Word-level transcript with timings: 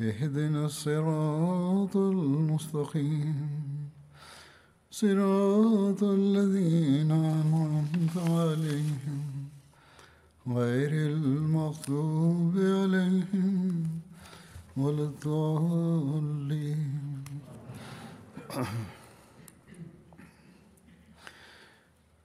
اهدنا 0.00 0.64
الصراط 0.66 1.96
المستقيم 1.96 3.48
صراط 4.90 6.02
الذين 6.02 7.10
أنعمت 7.10 8.16
عليهم 8.16 9.22
غير 10.48 10.92
المغضوب 10.92 12.54
عليهم 12.58 13.86
ولا 14.76 15.04
الضالين 15.04 16.92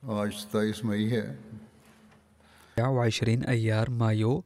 आज 0.03 0.31
सताईस 0.41 0.79
मई 0.85 1.05
है 1.11 1.35
29 2.77 3.43
أيار 3.43 3.89
مايو 3.89 4.43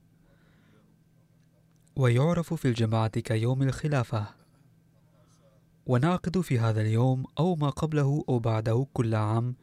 ويعرف 1.97 2.55
في 2.55 2.69
الجماعة 2.69 3.09
كيوم 3.09 3.63
الخلافة. 3.63 4.27
ونعقد 5.87 6.41
في 6.41 6.59
هذا 6.59 6.81
اليوم 6.81 7.25
أو 7.39 7.55
ما 7.55 7.71
قبله 7.71 8.25
أو 8.29 8.39
بعده 8.39 8.87
كل 8.93 9.15
عام 9.15 9.57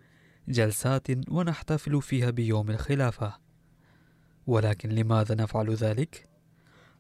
جلسات 0.48 1.08
ونحتفل 1.32 2.02
فيها 2.02 2.30
بيوم 2.30 2.70
الخلافة. 2.70 3.34
ولكن 4.48 4.90
لماذا 4.90 5.36
نفعل 5.36 5.74
ذلك؟ 5.74 6.30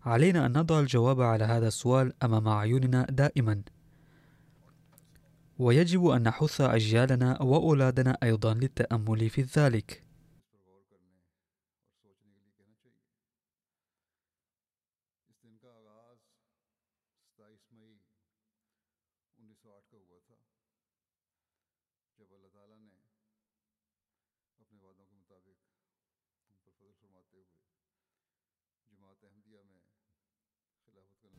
علينا 0.05 0.45
أن 0.45 0.57
نضع 0.57 0.79
الجواب 0.79 1.21
على 1.21 1.43
هذا 1.43 1.67
السؤال 1.67 2.13
أمام 2.23 2.47
أعيننا 2.47 3.05
دائما. 3.09 3.61
ويجب 5.59 6.05
أن 6.05 6.23
نحث 6.23 6.61
أجيالنا 6.61 7.41
وأولادنا 7.41 8.17
أيضا 8.23 8.53
للتأمل 8.53 9.29
في 9.29 9.41
ذلك. 9.41 10.02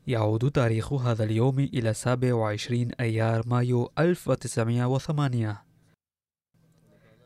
يعود 0.06 0.50
تاريخ 0.50 0.92
هذا 0.92 1.24
اليوم 1.24 1.58
إلى 1.58 1.94
27 1.94 2.92
أيار 3.00 3.48
مايو 3.48 3.92
1908 3.98 5.64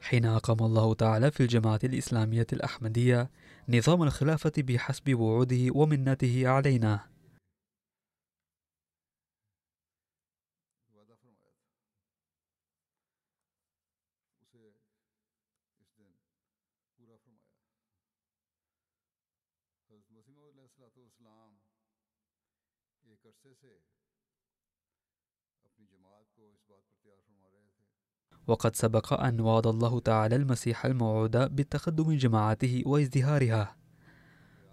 حين 0.00 0.26
أقام 0.26 0.66
الله 0.66 0.94
تعالى 0.94 1.31
في 1.31 1.41
الجماعة 1.41 1.81
الإسلامية 1.84 2.47
الأحمدية 2.52 3.31
نظام 3.69 4.02
الخلافة 4.02 4.52
بحسب 4.58 5.14
وعوده 5.14 5.66
ومنته 5.75 6.48
علينا 6.48 7.17
وقد 28.48 28.76
سبق 28.76 29.12
أن 29.12 29.41
وعد 29.41 29.66
الله 29.66 30.00
تعالى 30.00 30.36
المسيح 30.36 30.86
الموعود 30.86 31.56
بالتقدم 31.56 32.12
جماعته 32.12 32.82
وازدهارها. 32.86 33.76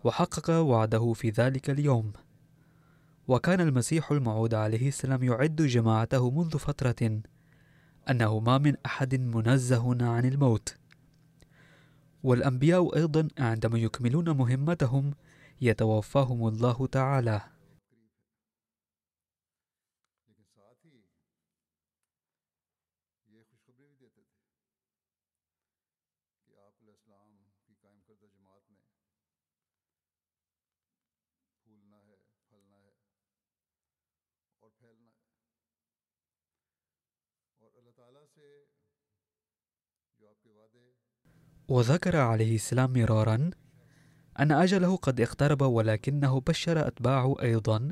وحقق 0.04 0.50
وعده 0.50 1.14
في 1.14 1.30
ذلك 1.30 1.70
اليوم. 1.70 2.14
وكان 3.28 3.62
المسيح 3.62 4.12
الموعود 4.12 4.54
عليه 4.54 4.88
السلام 4.88 5.24
يعد 5.24 5.56
جماعته 5.56 6.32
منذ 6.32 6.58
فترة 6.58 7.22
أنه 8.10 8.40
ما 8.40 8.58
من 8.58 8.76
أحد 8.86 9.16
منزه 9.16 10.06
عن 10.06 10.26
الموت. 10.26 10.76
والأنبياء 12.24 12.96
أيضا 12.96 13.28
عندما 13.40 13.80
يكملون 13.80 14.30
مهمتهم 14.30 15.14
يتوفاهم 15.62 16.48
الله 16.48 16.88
تعالى. 16.88 17.55
وذكر 41.68 42.18
عليه 42.18 42.56
السلام 42.56 42.94
مرارا 42.94 43.50
أن 44.40 44.52
أجله 44.52 44.96
قد 44.96 45.22
اقترب 45.22 45.62
ولكنه 45.62 46.42
بشر 46.48 46.88
أتباعه 46.88 47.36
أيضا 47.42 47.92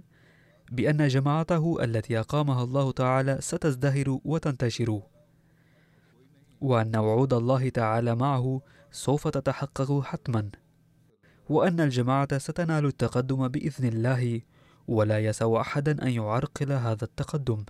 بأن 0.71 1.07
جماعته 1.07 1.83
التي 1.83 2.19
أقامها 2.19 2.63
الله 2.63 2.91
تعالى 2.91 3.37
ستزدهر 3.41 4.19
وتنتشر 4.25 5.01
وأن 6.61 6.95
وعود 6.95 7.33
الله 7.33 7.69
تعالى 7.69 8.15
معه 8.15 8.61
سوف 8.91 9.27
تتحقق 9.27 10.01
حتما 10.01 10.49
وأن 11.49 11.79
الجماعة 11.81 12.37
ستنال 12.37 12.85
التقدم 12.85 13.47
بإذن 13.47 13.87
الله 13.87 14.41
ولا 14.87 15.19
يسع 15.19 15.61
أحدا 15.61 16.03
أن 16.03 16.11
يعرقل 16.11 16.71
هذا 16.71 17.03
التقدم. 17.03 17.63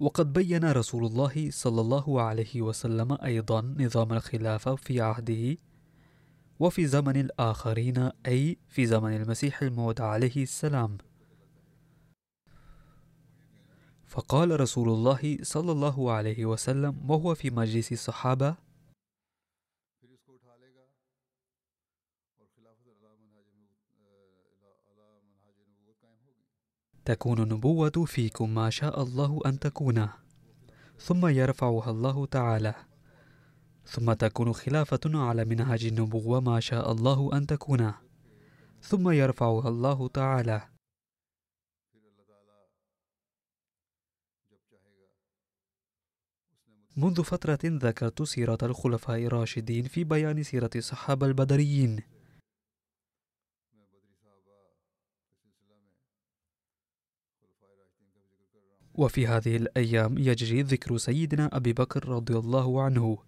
وقد 0.00 0.32
بين 0.32 0.64
رسول 0.72 1.06
الله 1.06 1.50
صلى 1.50 1.80
الله 1.80 2.22
عليه 2.22 2.62
وسلم 2.62 3.18
أيضا 3.24 3.74
نظام 3.78 4.12
الخلافة 4.12 4.74
في 4.74 5.00
عهده 5.00 5.58
وفي 6.60 6.86
زمن 6.86 7.16
الآخرين 7.16 8.10
أي 8.26 8.58
في 8.68 8.86
زمن 8.86 9.16
المسيح 9.16 9.62
الموعود 9.62 10.00
عليه 10.00 10.42
السلام. 10.42 10.98
فقال 14.06 14.60
رسول 14.60 14.88
الله 14.88 15.38
صلى 15.42 15.72
الله 15.72 16.12
عليه 16.12 16.46
وسلم 16.46 17.10
وهو 17.10 17.34
في 17.34 17.50
مجلس 17.50 17.92
الصحابة 17.92 18.56
تكون 27.10 27.42
النبوة 27.42 28.04
فيكم 28.06 28.54
ما 28.54 28.70
شاء 28.70 29.02
الله 29.02 29.40
أن 29.46 29.58
تكون. 29.58 30.08
ثم 30.98 31.26
يرفعها 31.26 31.90
الله 31.90 32.26
تعالى. 32.26 32.74
ثم 33.84 34.12
تكون 34.12 34.52
خلافة 34.52 35.00
على 35.06 35.44
منهج 35.44 35.84
النبوة 35.84 36.40
ما 36.40 36.60
شاء 36.60 36.92
الله 36.92 37.30
أن 37.36 37.46
تكون. 37.46 37.92
ثم 38.82 39.10
يرفعها 39.10 39.68
الله 39.68 40.08
تعالى. 40.08 40.68
منذ 46.96 47.22
فترة 47.22 47.58
ذكرت 47.64 48.22
سيرة 48.22 48.58
الخلفاء 48.62 49.24
الراشدين 49.24 49.84
في 49.84 50.04
بيان 50.04 50.42
سيرة 50.42 50.70
الصحابة 50.76 51.26
البدريين. 51.26 52.19
وفي 59.00 59.26
هذه 59.26 59.56
الأيام 59.56 60.18
يجري 60.18 60.62
ذكر 60.62 60.96
سيدنا 60.96 61.50
أبي 61.52 61.72
بكر 61.72 62.08
رضي 62.08 62.36
الله 62.38 62.82
عنه. 62.82 63.18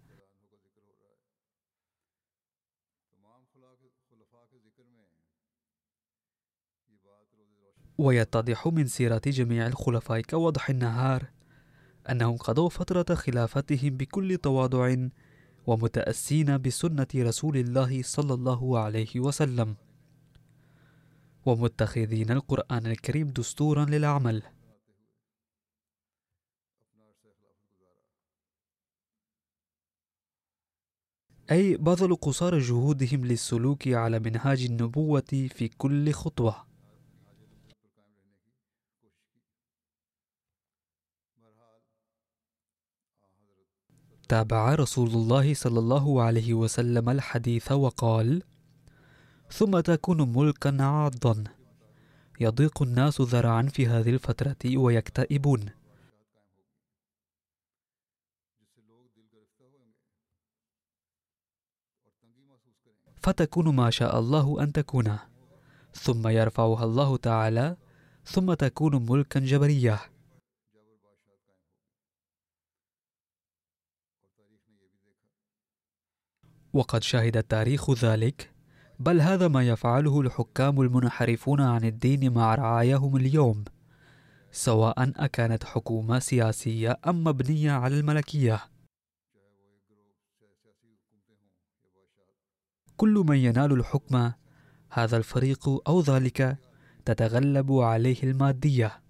ويتضح 7.97 8.67
من 8.67 8.87
سيرة 8.87 9.21
جميع 9.25 9.67
الخلفاء 9.67 10.21
كوضح 10.21 10.69
النهار 10.69 11.29
أنهم 12.09 12.37
قضوا 12.37 12.69
فترة 12.69 13.15
خلافتهم 13.15 13.97
بكل 13.97 14.37
تواضع 14.37 14.95
ومتأسين 15.67 16.57
بسنة 16.57 17.07
رسول 17.15 17.57
الله 17.57 18.03
صلى 18.03 18.33
الله 18.33 18.79
عليه 18.79 19.19
وسلم. 19.19 19.75
ومتخذين 21.45 22.31
القرآن 22.31 22.87
الكريم 22.87 23.27
دستورا 23.27 23.85
للعمل. 23.85 24.52
أي 31.51 31.77
بذلوا 31.77 32.17
قصارى 32.21 32.59
جهودهم 32.59 33.25
للسلوك 33.25 33.87
على 33.87 34.19
منهاج 34.19 34.63
النبوة 34.63 35.49
في 35.55 35.67
كل 35.77 36.11
خطوة. 36.11 36.65
تابع 44.29 44.75
رسول 44.75 45.09
الله 45.09 45.53
صلى 45.53 45.79
الله 45.79 46.21
عليه 46.21 46.53
وسلم 46.53 47.09
الحديث 47.09 47.71
وقال 47.71 48.43
ثم 49.51 49.79
تكون 49.79 50.33
ملكا 50.33 50.83
عاضا. 50.83 51.43
يضيق 52.39 52.81
الناس 52.81 53.21
ذرعا 53.21 53.61
في 53.61 53.87
هذه 53.87 54.09
الفترة 54.09 54.77
ويكتئبون. 54.77 55.82
فتكون 63.23 63.75
ما 63.75 63.89
شاء 63.89 64.19
الله 64.19 64.63
أن 64.63 64.73
تكون. 64.73 65.17
ثم 65.93 66.27
يرفعها 66.27 66.83
الله 66.83 67.17
تعالى 67.17 67.77
ثم 68.25 68.53
تكون 68.53 69.05
ملكا 69.09 69.39
جبريا 69.39 69.99
وقد 76.73 77.03
شهد 77.03 77.37
التاريخ 77.37 77.91
ذلك 77.91 78.51
بل 78.99 79.21
هذا 79.21 79.47
ما 79.47 79.67
يفعله 79.67 80.21
الحكام 80.21 80.81
المنحرفون 80.81 81.61
عن 81.61 81.83
الدين 81.83 82.33
مع 82.33 82.55
رعاياهم 82.55 83.15
اليوم 83.15 83.63
سواء 84.51 84.95
أكانت 84.97 85.63
حكومة 85.63 86.19
سياسية 86.19 86.99
أم 87.07 87.23
مبنية 87.23 87.71
على 87.71 87.99
الملكية. 87.99 88.72
كل 92.97 93.23
من 93.27 93.37
ينال 93.37 93.73
الحكم 93.73 94.31
هذا 94.89 95.17
الفريق 95.17 95.69
أو 95.87 96.01
ذلك 96.01 96.57
تتغلب 97.05 97.71
عليه 97.71 98.23
المادية. 98.23 99.02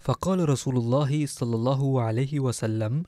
فقال 0.00 0.48
رسول 0.48 0.76
الله 0.76 1.26
صلى 1.26 1.56
الله 1.56 2.02
عليه 2.02 2.40
وسلم 2.40 3.04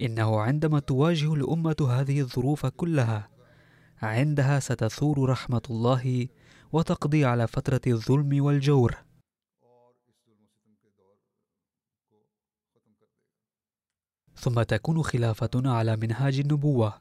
إنه 0.00 0.40
عندما 0.40 0.80
تواجه 0.80 1.34
الأمة 1.34 1.76
هذه 1.88 2.20
الظروف 2.20 2.66
كلها 2.66 3.28
عندها 4.02 4.60
ستثور 4.60 5.28
رحمة 5.30 5.62
الله 5.70 6.28
وتقضي 6.72 7.24
على 7.24 7.46
فترة 7.46 7.80
الظلم 7.86 8.44
والجور. 8.44 8.96
ثم 14.36 14.62
تكون 14.62 15.02
خلافتنا 15.02 15.76
على 15.76 15.96
منهاج 15.96 16.38
النبوة. 16.38 17.00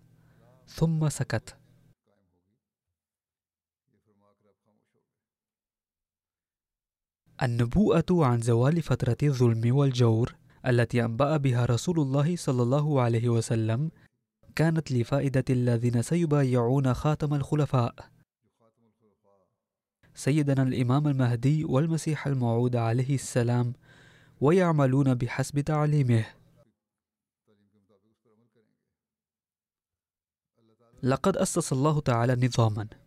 ثم 0.67 1.09
سكت. 1.09 1.62
النبوءة 7.44 8.06
عن 8.12 8.42
زوال 8.42 8.81
فترة 8.81 9.18
الظلم 9.24 9.75
والجور 9.75 10.36
التي 10.68 11.06
أنبأ 11.06 11.38
بها 11.38 11.66
رسول 11.66 12.00
الله 12.00 12.36
صلى 12.36 12.63
الله 12.63 13.01
عليه 13.01 13.30
وسلم 13.30 13.92
كانت 14.56 14.92
لفائدة 14.92 15.44
الذين 15.50 16.01
سيبايعون 16.01 16.94
خاتم 16.94 17.34
الخلفاء. 17.34 17.95
سيدنا 20.16 20.63
الإمام 20.63 21.07
المهدي 21.07 21.66
والمسيح 21.66 22.28
الموعود 22.28 22.75
عليه 22.75 23.16
السلام 23.16 23.74
ويعملون 24.42 25.13
بحسب 25.13 25.60
تعليمه. 25.60 26.25
لقد 31.04 31.38
أسس 31.38 31.74
الله 31.74 32.00
تعالى 32.00 32.48
نظاماً. 32.48 33.02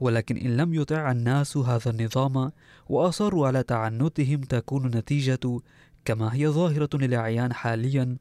ولكن 0.00 0.36
إن 0.36 0.56
لم 0.56 0.74
يطع 0.74 1.10
الناس 1.10 1.56
هذا 1.56 1.90
النظام 1.90 2.52
وأصروا 2.88 3.46
على 3.46 3.62
تعنتهم 3.62 4.40
تكون 4.40 4.86
النتيجة 4.86 5.60
كما 6.04 6.34
هي 6.34 6.48
ظاهرة 6.48 6.88
للأعيان 6.94 7.52
حاليا. 7.52 8.16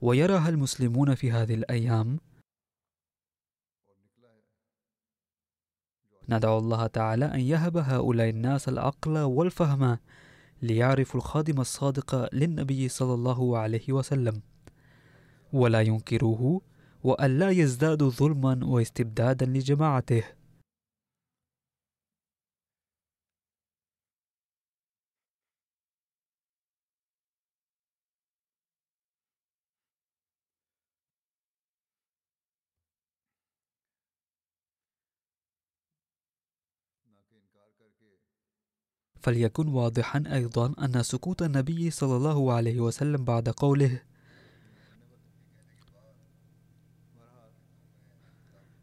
ويراها 0.00 0.48
المسلمون 0.48 1.14
في 1.14 1.32
هذه 1.32 1.54
الأيام. 1.54 2.18
ندعو 6.28 6.58
الله 6.58 6.86
تعالى 6.86 7.24
أن 7.24 7.40
يهب 7.40 7.76
هؤلاء 7.76 8.28
الناس 8.28 8.68
العقل 8.68 9.18
والفهم 9.18 9.98
ليعرفوا 10.62 11.20
الخادم 11.20 11.60
الصادق 11.60 12.34
للنبي 12.34 12.88
صلى 12.88 13.14
الله 13.14 13.58
عليه 13.58 13.92
وسلم. 13.92 14.42
ولا 15.52 15.80
ينكروه 15.80 16.62
وأن 17.04 17.38
لا 17.38 17.50
يزدادوا 17.50 18.10
ظلما 18.10 18.60
واستبدادا 18.64 19.46
لجماعته. 19.46 20.37
فليكن 39.20 39.68
واضحا 39.68 40.24
أيضا 40.32 40.74
أن 40.84 41.02
سكوت 41.02 41.42
النبي 41.42 41.90
صلى 41.90 42.16
الله 42.16 42.52
عليه 42.52 42.80
وسلم 42.80 43.24
بعد 43.24 43.48
قوله 43.48 44.02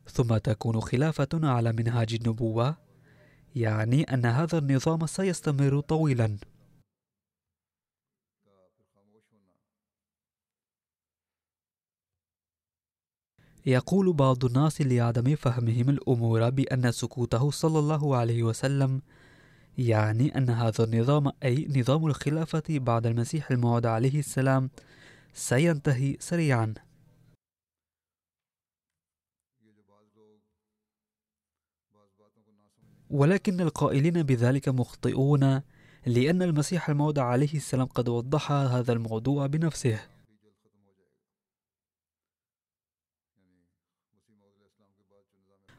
ثم 0.08 0.38
تكون 0.38 0.82
خلافة 0.82 1.28
على 1.34 1.74
منهاج 1.74 2.14
النبوة 2.14 2.76
يعني 3.56 4.04
أن 4.04 4.26
هذا 4.26 4.58
النظام 4.58 5.06
سيستمر 5.06 5.80
طويلا. 5.80 6.38
يقول 13.66 14.14
بعض 14.14 14.46
الناس 14.46 14.82
لعدم 14.82 15.36
فهمهم 15.36 15.90
الأمور 15.90 16.50
بأن 16.50 16.92
سكوته 16.92 17.52
صلى 17.52 17.80
الله 17.80 18.16
عليه 18.16 18.44
وسلم 18.44 19.02
يعني 19.78 20.38
أن 20.38 20.50
هذا 20.50 20.84
النظام 20.84 21.32
أي 21.44 21.68
نظام 21.76 22.06
الخلافة 22.08 22.64
بعد 22.70 23.06
المسيح 23.08 23.52
الموعود 23.52 23.86
عليه 23.86 24.20
السلام 24.20 24.70
سينتهي 25.34 26.18
سريعا. 26.20 26.74
ولكن 33.10 33.62
القائلين 33.62 34.24
بذلك 34.24 34.70
مخطئون 34.70 35.62
لأن 36.06 36.42
المسيح 36.42 36.90
الموعود 36.90 37.20
عليه 37.20 37.54
السلام 37.54 37.86
قد 37.88 38.10
وضح 38.10 38.52
هذا 38.52 38.94
الموضوع 38.94 39.48
بنفسه. 39.48 40.15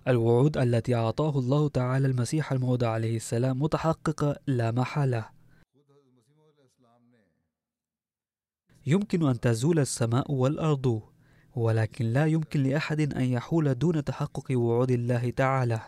الوعود 0.09 0.59
التي 0.59 0.95
أعطاه 0.95 1.39
الله 1.39 1.69
تعالى 1.69 2.07
المسيح 2.07 2.53
الموعود 2.53 2.85
عليه 2.85 3.17
السلام 3.17 3.63
متحققة 3.63 4.37
لا 4.47 4.71
محالة. 4.71 5.31
يمكن 8.87 9.29
أن 9.29 9.41
تزول 9.41 9.79
السماء 9.79 10.33
والأرض 10.33 11.03
ولكن 11.57 12.05
لا 12.05 12.27
يمكن 12.27 12.63
لأحد 12.63 13.01
أن 13.01 13.25
يحول 13.25 13.75
دون 13.75 14.05
تحقق 14.05 14.47
وعود 14.51 14.91
الله 14.91 15.31
تعالى. 15.31 15.81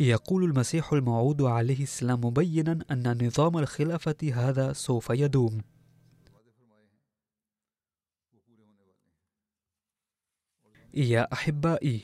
يقول 0.00 0.44
المسيح 0.44 0.92
الموعود 0.92 1.42
عليه 1.42 1.82
السلام 1.82 2.20
مبينا 2.24 2.78
أن 2.90 3.26
نظام 3.26 3.58
الخلافة 3.58 4.16
هذا 4.34 4.72
سوف 4.72 5.10
يدوم. 5.10 5.60
يا 10.98 11.32
أحبائي. 11.32 12.00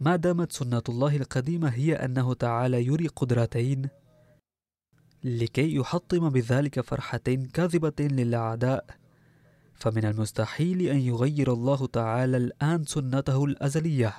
ما 0.00 0.16
دامت 0.16 0.52
سنة 0.52 0.82
الله 0.88 1.16
القديمة 1.16 1.68
هي 1.68 1.94
أنه 1.94 2.34
تعالى 2.34 2.86
يري 2.86 3.06
قدرتين 3.06 3.88
لكي 5.24 5.74
يحطم 5.74 6.30
بذلك 6.30 6.80
فرحتين 6.80 7.48
كاذبة 7.48 7.94
للأعداء 8.00 8.86
فمن 9.74 10.04
المستحيل 10.04 10.82
أن 10.82 10.98
يغير 10.98 11.52
الله 11.52 11.86
تعالى 11.86 12.36
الآن 12.36 12.84
سنته 12.84 13.44
الأزلية. 13.44 14.14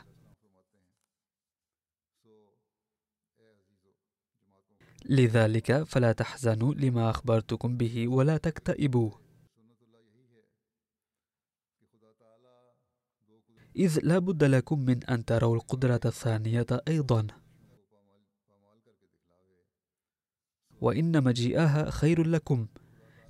لذلك 5.09 5.83
فلا 5.83 6.11
تحزنوا 6.11 6.73
لما 6.73 7.09
أخبرتكم 7.09 7.77
به 7.77 8.07
ولا 8.07 8.37
تكتئبوا. 8.37 9.26
إذ 13.77 13.99
لا 14.03 14.19
بد 14.19 14.43
لكم 14.43 14.79
من 14.79 15.03
أن 15.03 15.25
تروا 15.25 15.55
القدرة 15.55 15.99
الثانية 16.05 16.65
أيضا. 16.87 17.27
وإن 20.81 21.23
مجيئها 21.23 21.89
خير 21.89 22.27
لكم 22.27 22.67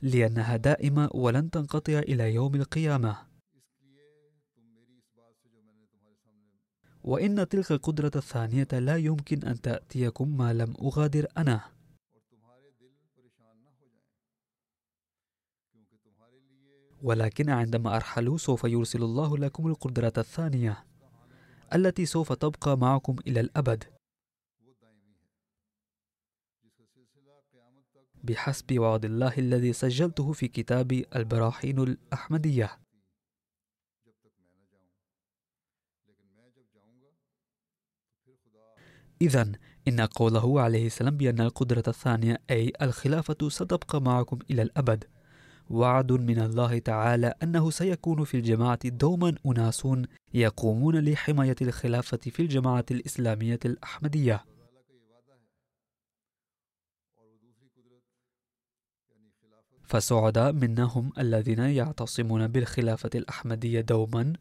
لأنها 0.01 0.57
دائمة 0.57 1.09
ولن 1.13 1.49
تنقطع 1.49 1.99
إلى 1.99 2.33
يوم 2.33 2.55
القيامة. 2.55 3.17
وإن 7.03 7.47
تلك 7.47 7.71
القدرة 7.71 8.11
الثانية 8.15 8.67
لا 8.71 8.97
يمكن 8.97 9.43
أن 9.43 9.61
تأتيكم 9.61 10.37
ما 10.37 10.53
لم 10.53 10.73
أغادر 10.81 11.27
أنا. 11.37 11.76
ولكن 17.03 17.49
عندما 17.49 17.95
أرحل 17.95 18.39
سوف 18.39 18.63
يرسل 18.63 19.03
الله 19.03 19.37
لكم 19.37 19.67
القدرة 19.67 20.13
الثانية 20.17 20.85
التي 21.75 22.05
سوف 22.05 22.33
تبقى 22.33 22.77
معكم 22.77 23.15
إلى 23.27 23.39
الأبد. 23.39 23.83
بحسب 28.23 28.79
وعد 28.79 29.05
الله 29.05 29.37
الذي 29.37 29.73
سجلته 29.73 30.31
في 30.31 30.47
كتاب 30.47 30.91
البراحين 31.15 31.79
الأحمدية. 31.79 32.79
إذا 39.21 39.51
إن 39.87 40.01
قوله 40.01 40.61
عليه 40.61 40.85
السلام 40.85 41.17
بأن 41.17 41.41
القدرة 41.41 41.83
الثانية 41.87 42.41
أي 42.49 42.73
الخلافة 42.81 43.49
ستبقى 43.49 44.01
معكم 44.01 44.39
إلى 44.51 44.61
الأبد. 44.61 45.16
وعد 45.69 46.11
من 46.11 46.39
الله 46.39 46.79
تعالى 46.79 47.33
أنه 47.43 47.69
سيكون 47.69 48.23
في 48.23 48.37
الجماعة 48.37 48.89
دوما 48.89 49.35
أناس 49.45 49.87
يقومون 50.33 50.99
لحماية 50.99 51.55
الخلافة 51.61 52.17
في 52.17 52.41
الجماعة 52.41 52.85
الإسلامية 52.91 53.59
الأحمدية. 53.65 54.45
فسعداء 59.83 60.51
منهم 60.51 61.11
الذين 61.17 61.59
يعتصمون 61.59 62.47
بالخلافة 62.47 63.09
الأحمدية 63.15 63.81
دوما 63.81 64.33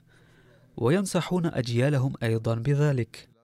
وينصحون 0.77 1.47
أجيالهم 1.47 2.13
أيضا 2.23 2.55
بذلك. 2.55 3.36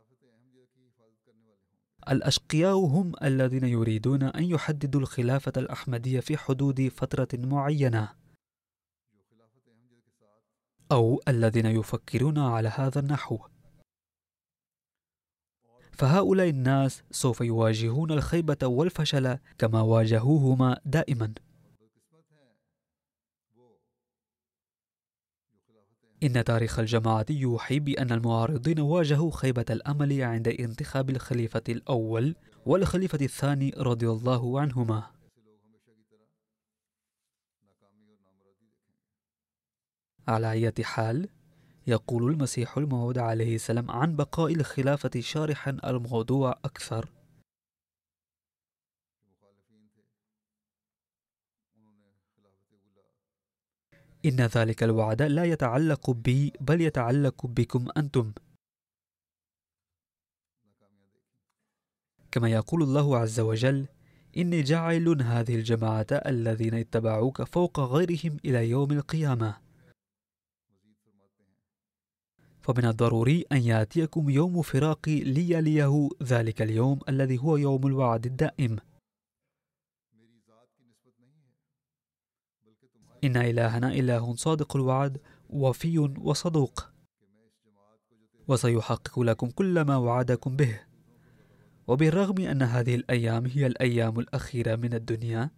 الأشقياء 2.11 2.77
هم 2.77 3.13
الذين 3.23 3.65
يريدون 3.65 4.23
أن 4.23 4.45
يحددوا 4.45 5.01
الخلافة 5.01 5.53
الأحمدية 5.57 6.21
في 6.21 6.37
حدود 6.37 6.89
فترة 6.89 7.29
معينة. 7.35 8.09
أو 10.93 11.21
الذين 11.29 11.67
يفكرون 11.67 12.39
على 12.39 12.69
هذا 12.69 13.01
النحو. 13.01 13.39
فهؤلاء 15.93 16.49
الناس 16.49 17.03
سوف 17.11 17.41
يواجهون 17.41 18.13
الخيبة 18.13 18.67
والفشل 18.67 19.39
كما 19.59 19.81
واجهوهما 19.81 20.81
دائما. 20.85 21.35
إن 26.23 26.45
تاريخ 26.45 26.79
الجماعة 26.79 27.27
يوحي 27.31 27.79
بأن 27.79 28.13
المعارضين 28.13 28.81
واجهوا 28.81 29.31
خيبة 29.31 29.65
الأمل 29.71 30.23
عند 30.23 30.49
انتخاب 30.49 31.11
الخليفة 31.11 31.63
الأول 31.69 32.35
والخليفة 32.67 33.19
الثاني 33.23 33.75
رضي 33.77 34.09
الله 34.09 34.61
عنهما. 34.61 35.03
على 40.29 40.51
أي 40.51 40.73
حال 40.83 41.29
يقول 41.87 42.33
المسيح 42.33 42.79
الموعود 42.79 43.19
عليه 43.19 43.55
السلام 43.55 43.91
عن 43.91 44.17
بقاء 44.17 44.53
الخلافة 44.55 45.21
شارحا 45.21 45.77
الموضوع 45.85 46.59
أكثر. 46.65 47.22
إن 54.25 54.41
ذلك 54.41 54.83
الوعد 54.83 55.23
لا 55.23 55.45
يتعلق 55.45 56.11
بي 56.11 56.53
بل 56.61 56.81
يتعلق 56.81 57.47
بكم 57.47 57.89
أنتم. 57.97 58.33
كما 62.33 62.49
يقول 62.49 62.83
الله 62.83 63.19
عز 63.19 63.41
وجل 63.41 63.87
إني 64.37 64.63
جاعل 64.63 65.23
هذه 65.23 65.55
الجماعة 65.55 66.07
الذين 66.13 66.75
اتبعوك 66.75 67.43
فوق 67.43 67.81
غيرهم 67.81 68.37
إلى 68.45 68.71
يوم 68.71 68.93
القيامة. 68.93 69.57
فمن 72.61 72.85
الضروري 72.85 73.45
أن 73.53 73.63
يأتيكم 73.63 74.31
يوم 74.31 74.63
فراق 74.63 75.09
ليليه 75.09 76.09
ذلك 76.23 76.63
اليوم 76.63 77.01
الذي 77.09 77.39
هو 77.39 77.57
يوم 77.57 77.87
الوعد 77.87 78.27
الدائم. 78.27 78.77
إن 83.25 83.37
إلهنا 83.37 83.89
إله 83.93 84.35
صادق 84.35 84.77
الوعد 84.77 85.19
وفي 85.51 85.99
وصدوق. 85.99 86.93
وسيحقق 88.49 89.21
لكم 89.21 89.51
كل 89.51 89.81
ما 89.81 89.97
وعدكم 89.97 90.57
به. 90.57 90.81
وبالرغم 91.87 92.39
أن 92.39 92.63
هذه 92.63 92.95
الأيام 92.95 93.47
هي 93.47 93.67
الأيام 93.67 94.19
الأخيرة 94.19 94.77
من 94.77 94.95
الدنيا 94.95 95.51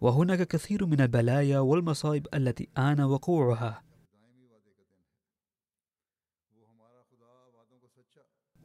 وهناك 0.00 0.42
كثير 0.46 0.86
من 0.86 1.00
البلايا 1.00 1.58
والمصائب 1.58 2.26
التي 2.34 2.68
آن 2.78 3.00
وقوعها. 3.00 3.82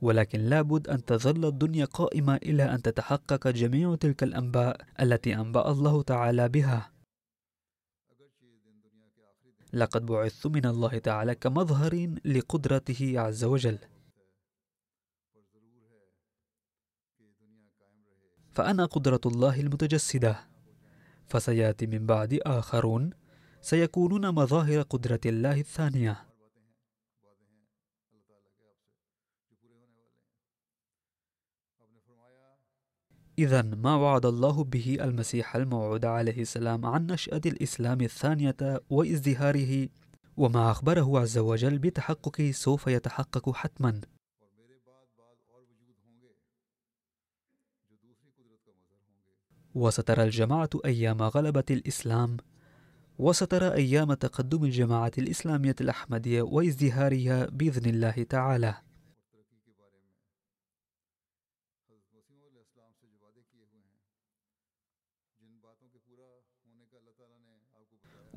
ولكن 0.02 0.40
لابد 0.40 0.88
أن 0.88 1.06
تظل 1.06 1.46
الدنيا 1.46 1.86
قائمة 1.86 2.36
إلى 2.36 2.64
أن 2.64 2.82
تتحقق 2.82 3.48
جميع 3.48 3.96
تلك 3.96 4.24
الأنباء 4.24 4.82
التي 5.02 5.36
أنبأ 5.36 5.72
الله 5.72 6.04
تعالى 6.04 6.50
بها. 6.50 6.97
لقد 9.74 10.06
بعثت 10.06 10.48
من 10.48 10.66
الله 10.66 10.98
تعالى 10.98 11.36
كمظهر 11.36 12.16
لقدرته 12.26 13.20
عز 13.20 13.44
وجل. 13.44 13.80
فأنا 18.52 18.86
قدرة 18.86 19.22
الله 19.26 19.60
المتجسدة. 19.60 20.48
فسيأتي 21.28 21.88
من 21.88 22.06
بعد 22.06 22.40
آخرون 22.46 23.10
سيكونون 23.62 24.30
مظاهر 24.30 24.82
قدرة 24.82 25.20
الله 25.26 25.60
الثانية. 25.60 26.27
إذا 33.40 33.62
ما 33.62 33.96
وعد 33.96 34.26
الله 34.26 34.64
به 34.64 34.98
المسيح 35.02 35.56
الموعود 35.56 36.06
عليه 36.06 36.42
السلام 36.42 36.86
عن 36.86 37.08
نشأة 37.08 37.42
الإسلام 37.46 38.02
الثانية 38.02 38.82
وإزدهاره 38.90 39.90
وما 40.38 40.72
أخبره 40.72 41.20
عز 41.20 41.38
وجل 41.38 41.78
بتحققه 41.80 42.52
سوف 42.52 42.88
يتحقق 42.88 43.56
حتما. 43.56 44.02
وسترى 49.76 50.24
الجماعة 50.24 50.70
أيام 50.86 51.22
غلبة 51.22 51.64
الإسلام 51.72 52.38
وسترى 53.20 53.74
أيام 53.74 54.14
تقدم 54.14 54.64
الجماعة 54.64 55.12
الإسلامية 55.18 55.76
الأحمدية 55.82 56.42
وإزدهارها 56.42 57.46
بإذن 57.46 57.90
الله 57.90 58.24
تعالى. 58.30 58.87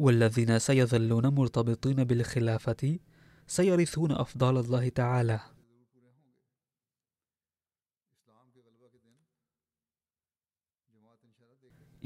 والذين 0.00 0.58
سيظلون 0.58 1.26
مرتبطين 1.26 2.04
بالخلافة 2.04 2.98
سيرثون 3.46 4.12
أفضال 4.12 4.56
الله 4.56 4.88
تعالى. 4.88 5.40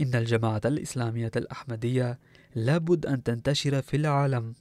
إن 0.00 0.14
الجماعة 0.14 0.60
الإسلامية 0.64 1.30
الأحمدية 1.36 2.18
لابد 2.54 3.06
أن 3.06 3.22
تنتشر 3.22 3.82
في 3.82 3.96
العالم. 3.96 4.54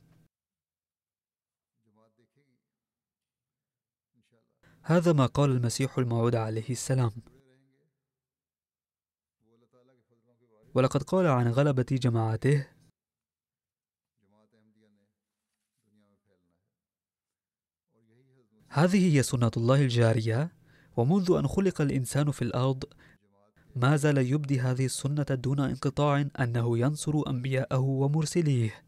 هذا 4.81 5.13
ما 5.13 5.25
قال 5.25 5.51
المسيح 5.51 5.97
الموعود 5.97 6.35
عليه 6.35 6.69
السلام. 6.69 7.11
ولقد 10.75 11.03
قال 11.03 11.27
عن 11.27 11.47
غلبة 11.47 11.85
جماعته 11.91 12.72
هذه 18.75 19.15
هي 19.15 19.23
سنة 19.23 19.51
الله 19.57 19.81
الجارية 19.81 20.51
ومنذ 20.97 21.31
أن 21.31 21.47
خلق 21.47 21.81
الإنسان 21.81 22.31
في 22.31 22.41
الأرض 22.41 22.83
ما 23.75 23.95
زال 23.95 24.17
يبدي 24.17 24.59
هذه 24.59 24.85
السنة 24.85 25.23
دون 25.23 25.59
انقطاع 25.59 26.25
أنه 26.39 26.77
ينصر 26.77 27.21
أنبياءه 27.27 27.79
ومرسليه. 27.79 28.83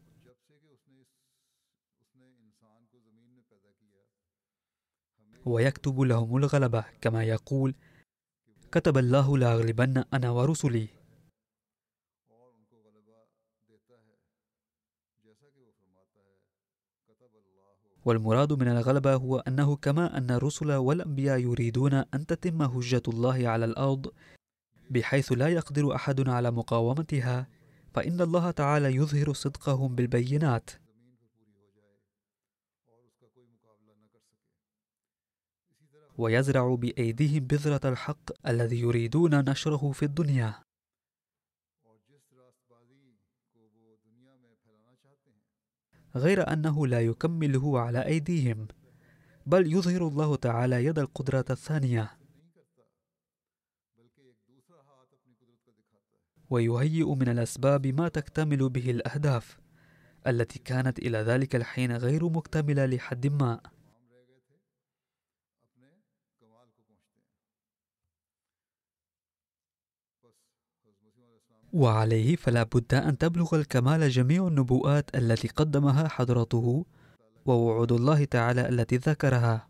ويكتب 5.44 6.00
لهم 6.00 6.36
الغلبة 6.36 6.84
كما 7.00 7.24
يقول 7.24 7.74
كتب 8.72 8.98
الله 8.98 9.38
لأغلبن 9.38 10.04
أنا 10.14 10.30
ورسلي. 10.30 10.95
والمراد 18.06 18.52
من 18.52 18.68
الغلبة 18.68 19.14
هو 19.14 19.38
أنه 19.38 19.76
كما 19.76 20.18
أن 20.18 20.30
الرسل 20.30 20.72
والأنبياء 20.72 21.38
يريدون 21.38 21.94
أن 21.94 22.26
تتم 22.26 22.62
هجة 22.62 23.02
الله 23.08 23.48
على 23.48 23.64
الأرض 23.64 24.12
بحيث 24.90 25.32
لا 25.32 25.48
يقدر 25.48 25.94
أحد 25.94 26.28
على 26.28 26.50
مقاومتها 26.50 27.48
فإن 27.94 28.20
الله 28.20 28.50
تعالى 28.50 28.94
يظهر 28.94 29.32
صدقهم 29.32 29.94
بالبينات. 29.94 30.70
ويزرع 36.18 36.74
بأيديهم 36.74 37.44
بذرة 37.46 37.80
الحق 37.84 38.46
الذي 38.48 38.80
يريدون 38.80 39.50
نشره 39.50 39.92
في 39.92 40.04
الدنيا. 40.04 40.65
غير 46.16 46.52
أنه 46.52 46.86
لا 46.86 47.00
يكمله 47.00 47.80
على 47.80 48.06
أيديهم 48.06 48.68
بل 49.46 49.72
يظهر 49.72 50.08
الله 50.08 50.36
تعالى 50.36 50.84
يد 50.84 50.98
القدرة 50.98 51.44
الثانية. 51.50 52.10
ويهيئ 56.50 57.14
من 57.14 57.28
الأسباب 57.28 57.86
ما 57.86 58.08
تكتمل 58.08 58.68
به 58.68 58.90
الأهداف 58.90 59.58
التي 60.26 60.58
كانت 60.58 60.98
إلى 60.98 61.18
ذلك 61.18 61.56
الحين 61.56 61.96
غير 61.96 62.28
مكتملة 62.28 62.86
لحد 62.86 63.26
ما. 63.26 63.60
وعليه 71.76 72.36
فلا 72.36 72.62
بد 72.62 72.94
أن 72.94 73.18
تبلغ 73.18 73.56
الكمال 73.56 74.08
جميع 74.10 74.46
النبوءات 74.46 75.14
التي 75.14 75.48
قدمها 75.48 76.08
حضرته 76.08 76.84
ووعود 77.46 77.92
الله 77.92 78.24
تعالى 78.24 78.68
التي 78.68 78.96
ذكرها. 78.96 79.68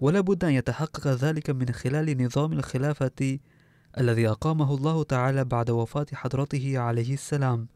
ولا 0.00 0.20
بد 0.20 0.44
أن 0.44 0.52
يتحقق 0.52 1.06
ذلك 1.08 1.50
من 1.50 1.72
خلال 1.72 2.24
نظام 2.24 2.52
الخلافة 2.52 3.38
الذي 3.98 4.28
أقامه 4.28 4.74
الله 4.74 5.02
تعالى 5.02 5.44
بعد 5.44 5.70
وفاة 5.70 6.06
حضرته 6.12 6.78
عليه 6.78 7.14
السلام. 7.14 7.68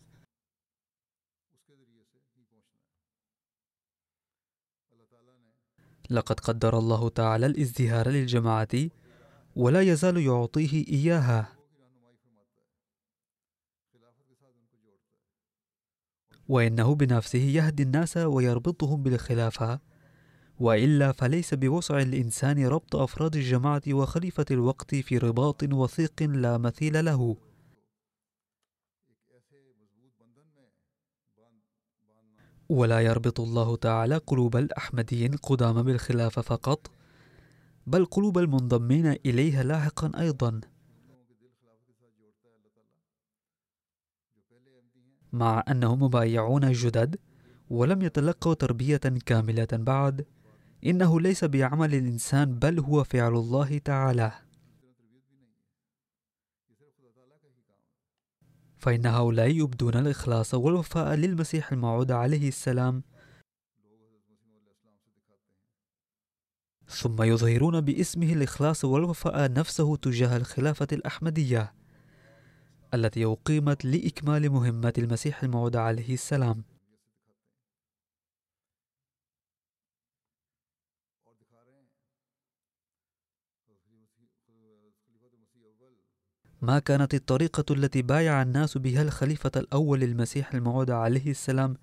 لقد 6.11 6.41
قدر 6.41 6.79
الله 6.79 7.09
تعالى 7.09 7.47
الازدهار 7.47 8.09
للجماعة 8.09 8.69
ولا 9.57 9.81
يزال 9.81 10.17
يعطيه 10.17 10.87
إياها. 10.89 11.49
وإنه 16.49 16.95
بنفسه 16.95 17.39
يهدي 17.39 17.83
الناس 17.83 18.17
ويربطهم 18.17 19.03
بالخلافة 19.03 19.81
وإلا 20.61 21.13
فليس 21.13 21.55
بوسع 21.55 21.99
الإنسان 21.99 22.67
ربط 22.67 22.97
أفراد 22.97 23.37
الجماعة 23.37 23.83
وخليفة 23.89 24.45
الوقت 24.51 24.95
في 24.95 25.19
رباط 25.19 25.63
وثيق 25.73 26.23
لا 26.23 26.59
مثيل 26.59 27.05
له. 27.05 27.48
ولا 32.69 33.01
يربط 33.01 33.41
الله 33.41 33.77
تعالى 33.77 34.17
قلوب 34.17 34.57
الأحمديين 34.57 35.37
قدام 35.37 35.83
بالخلافه 35.83 36.43
فقط 36.43 36.91
بل 37.87 38.05
قلوب 38.05 38.39
المنضمين 38.39 39.07
إليها 39.07 39.63
لاحقا 39.63 40.13
أيضا. 40.19 40.61
مع 45.33 45.65
أنهم 45.69 46.03
مبايعون 46.03 46.73
جدد 46.73 47.17
ولم 47.71 48.03
يتلقوا 48.03 48.55
تربية 48.55 48.97
كاملة 49.27 49.69
بعد 49.73 50.27
إنه 50.87 51.21
ليس 51.21 51.45
بعمل 51.45 51.95
الإنسان 51.95 52.55
بل 52.55 52.81
هو 52.81 53.05
فعل 53.05 53.35
الله 53.35 53.79
تعالى. 53.79 54.48
فإن 58.79 59.07
هؤلاء 59.07 59.49
يبدون 59.51 59.95
الإخلاص 59.95 60.55
والوفاء 60.55 61.15
للمسيح 61.15 61.73
الموعود 61.73 62.13
عليه 62.13 62.49
السلام. 62.49 63.03
ثم 66.89 67.23
يظهرون 67.23 67.81
باسمه 67.81 68.33
الإخلاص 68.33 68.85
والوفاء 68.85 69.53
نفسه 69.53 69.97
تجاه 69.97 70.37
الخلافة 70.37 70.87
الأحمدية 70.93 71.75
التي 72.95 73.25
أقيمت 73.25 73.85
لإكمال 73.85 74.51
مهمة 74.51 74.93
المسيح 74.99 75.43
الموعود 75.43 75.77
عليه 75.77 76.15
السلام. 76.15 76.65
ما 86.63 86.79
كانت 86.79 87.15
الطريقة 87.15 87.65
التي 87.71 88.03
بايع 88.03 88.43
الناس 88.43 88.79
بها 88.79 89.03
الخليفة 89.03 89.51
الأول 89.57 90.03
المسيح 90.03 90.55
الموعود 90.55 90.91
عليه 90.91 91.31
السلام 91.31 91.77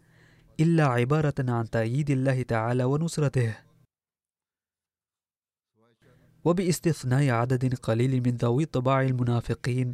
إلا 0.60 0.86
عبارة 0.86 1.34
عن 1.40 1.70
تأييد 1.70 2.10
الله 2.10 2.42
تعالى 2.42 2.84
ونصرته. 2.84 3.58
وباستثناء 6.46 7.30
عدد 7.30 7.76
قليل 7.76 8.22
من 8.26 8.38
ذوي 8.38 8.66
طباع 8.66 9.02
المنافقين 9.02 9.94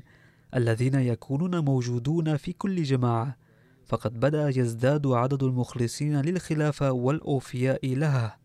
الذين 0.55 0.95
يكونون 0.95 1.65
موجودون 1.65 2.37
في 2.37 2.53
كل 2.53 2.83
جماعة 2.83 3.37
فقد 3.85 4.19
بدأ 4.19 4.49
يزداد 4.49 5.07
عدد 5.07 5.43
المخلصين 5.43 6.21
للخلافة 6.21 6.91
والأوفياء 6.91 7.95
لها. 7.95 8.40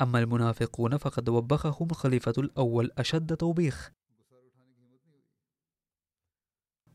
أما 0.00 0.18
المنافقون 0.18 0.96
فقد 0.96 1.28
وبخهم 1.28 1.88
خليفة 1.88 2.32
الأول 2.38 2.90
أشد 2.98 3.36
توبيخ. 3.36 3.92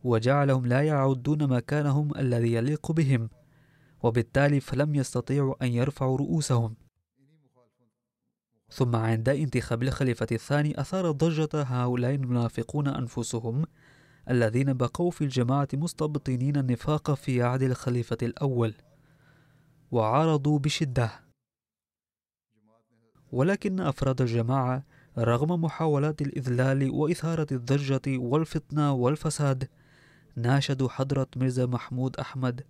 وجعلهم 0.04 0.66
لا 0.66 0.82
يعدون 0.82 1.48
مكانهم 1.48 2.16
الذي 2.16 2.54
يليق 2.54 2.92
بهم 2.92 3.30
وبالتالي 4.04 4.60
فلم 4.60 4.96
يستطيعوا 4.96 5.66
أن 5.66 5.68
يرفعوا 5.68 6.18
رؤوسهم. 6.18 6.76
ثم 8.70 8.96
عند 8.96 9.30
انتخاب 9.30 9.84
الخليفة 9.84 10.28
الثاني 10.32 10.82
أثار 10.82 11.12
ضجة 11.12 11.50
هؤلاء 11.54 12.16
المنافقون 12.16 12.88
أنفسهم 12.88 13.66
الذين 14.30 14.74
بقوا 14.74 15.12
في 15.12 15.24
الجماعة 15.24 15.68
مستبطنين 15.74 16.58
النفاق 16.58 17.14
في 17.14 17.42
عهد 17.44 17.62
الخليفة 17.62 18.18
الأول 18.22 18.74
وعارضوا 19.92 20.60
بشدة. 20.60 21.25
ولكن 23.36 23.80
أفراد 23.80 24.22
الجماعة 24.22 24.84
رغم 25.18 25.62
محاولات 25.62 26.22
الإذلال 26.22 26.92
وإثارة 26.92 27.48
الضجة 27.52 28.18
والفتنة 28.18 28.94
والفساد 28.94 29.70
ناشدوا 30.36 30.90
حضرة 30.90 31.28
ميرزا 31.36 31.66
محمود 31.66 32.18
أحمد 32.18 32.66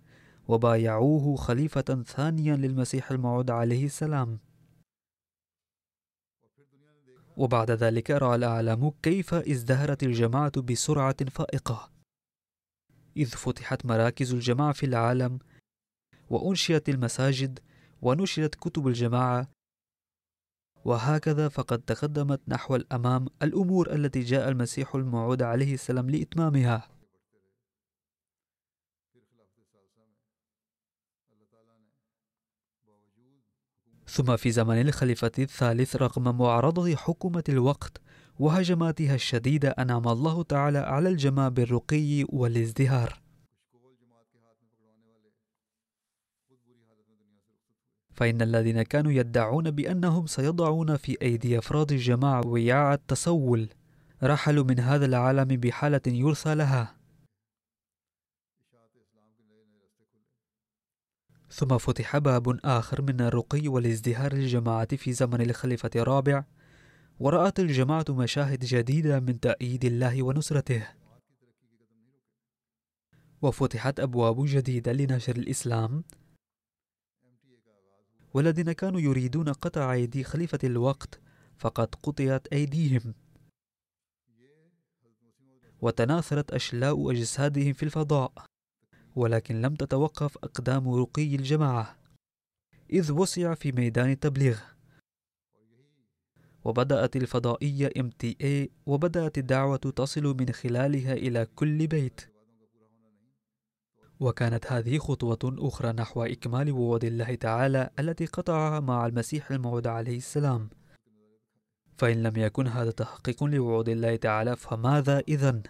وبايعوه 0.48 1.36
خليفة 1.36 2.02
ثانيا 2.06 2.56
للمسيح 2.56 3.10
الموعود 3.10 3.50
عليه 3.50 3.84
السلام. 3.84 4.38
وبعد 7.36 7.70
ذلك 7.70 8.10
رأى 8.10 8.34
الأعلام 8.34 8.90
كيف 9.02 9.34
ازدهرت 9.34 10.02
الجماعة 10.02 10.60
بسرعة 10.60 11.24
فائقة. 11.30 11.90
إذ 13.16 13.26
فتحت 13.26 13.86
مراكز 13.86 14.34
الجماعة 14.34 14.72
في 14.72 14.86
العالم 14.86 15.38
وأنشئت 16.30 16.88
المساجد 16.88 17.58
ونشرت 18.02 18.54
كتب 18.54 18.88
الجماعة 18.88 19.55
وهكذا 20.86 21.48
فقد 21.48 21.78
تقدمت 21.78 22.40
نحو 22.48 22.76
الأمام 22.76 23.26
الأمور 23.42 23.94
التي 23.94 24.20
جاء 24.20 24.48
المسيح 24.48 24.94
الموعود 24.94 25.42
عليه 25.42 25.74
السلام 25.74 26.10
لإتمامها. 26.10 26.88
ثم 34.06 34.36
في 34.36 34.50
زمن 34.50 34.80
الخليفة 34.80 35.32
الثالث 35.38 35.96
رغم 35.96 36.38
معارضة 36.38 36.96
حكومة 36.96 37.44
الوقت 37.48 38.00
وهجماتها 38.38 39.14
الشديدة 39.14 39.68
أنعم 39.68 40.08
الله 40.08 40.42
تعالى 40.42 40.78
على 40.78 41.08
الجماعة 41.08 41.48
بالرقي 41.48 42.24
والازدهار. 42.28 43.25
فإن 48.16 48.42
الذين 48.42 48.82
كانوا 48.82 49.12
يدعون 49.12 49.70
بأنهم 49.70 50.26
سيضعون 50.26 50.96
في 50.96 51.16
أيدي 51.22 51.58
أفراد 51.58 51.92
الجماعة 51.92 52.46
وياع 52.46 52.94
التسول 52.94 53.68
رحلوا 54.22 54.64
من 54.64 54.80
هذا 54.80 55.06
العالم 55.06 55.44
بحالة 55.44 56.00
يرثى 56.06 56.54
لها. 56.54 56.96
ثم 61.50 61.78
فتح 61.78 62.18
باب 62.18 62.58
آخر 62.64 63.02
من 63.02 63.20
الرقي 63.20 63.68
والازدهار 63.68 64.34
للجماعة 64.34 64.96
في 64.96 65.12
زمن 65.12 65.40
الخليفة 65.40 65.90
الرابع 65.96 66.44
ورأت 67.20 67.60
الجماعة 67.60 68.04
مشاهد 68.08 68.64
جديدة 68.64 69.20
من 69.20 69.40
تأييد 69.40 69.84
الله 69.84 70.22
ونصرته. 70.22 70.88
وفتحت 73.42 74.00
أبواب 74.00 74.36
جديدة 74.46 74.92
لنشر 74.92 75.36
الإسلام. 75.36 76.04
والذين 78.36 78.72
كانوا 78.72 79.00
يريدون 79.00 79.48
قطع 79.48 79.92
أيدي 79.92 80.24
خليفة 80.24 80.58
الوقت 80.64 81.20
فقد 81.58 81.94
قطعت 81.94 82.46
أيديهم. 82.46 83.14
وتناثرت 85.80 86.50
أشلاء 86.50 87.10
أجسادهم 87.10 87.72
في 87.72 87.82
الفضاء 87.82 88.32
ولكن 89.16 89.62
لم 89.62 89.74
تتوقف 89.74 90.38
أقدام 90.38 90.94
رقي 90.94 91.34
الجماعة 91.34 91.96
إذ 92.90 93.12
وسع 93.12 93.54
في 93.54 93.72
ميدان 93.72 94.10
التبليغ. 94.10 94.60
وبدأت 96.64 97.16
الفضائية 97.16 97.88
MTA 97.98 98.70
وبدأت 98.86 99.38
الدعوة 99.38 99.76
تصل 99.76 100.22
من 100.22 100.52
خلالها 100.52 101.12
إلى 101.12 101.46
كل 101.46 101.86
بيت. 101.86 102.35
وكانت 104.20 104.72
هذه 104.72 104.98
خطوة 104.98 105.38
أخرى 105.44 105.92
نحو 105.92 106.22
إكمال 106.22 106.72
وعود 106.72 107.04
الله 107.04 107.34
تعالى 107.34 107.90
التي 107.98 108.26
قطعها 108.26 108.80
مع 108.80 109.06
المسيح 109.06 109.50
الموعود 109.50 109.86
عليه 109.86 110.16
السلام 110.16 110.68
فإن 111.98 112.22
لم 112.22 112.36
يكن 112.36 112.66
هذا 112.66 112.90
تحقيق 112.90 113.44
لوعود 113.44 113.88
الله 113.88 114.16
تعالى 114.16 114.56
فماذا 114.56 115.22
إذن؟ 115.28 115.62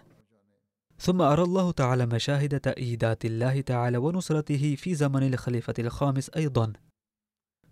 ثم 0.99 1.21
أرى 1.21 1.43
الله 1.43 1.71
تعالى 1.71 2.05
مشاهد 2.05 2.59
تأييدات 2.59 3.25
الله 3.25 3.61
تعالى 3.61 3.97
ونصرته 3.97 4.75
في 4.75 4.95
زمن 4.95 5.33
الخليفة 5.33 5.73
الخامس 5.79 6.29
أيضا 6.29 6.73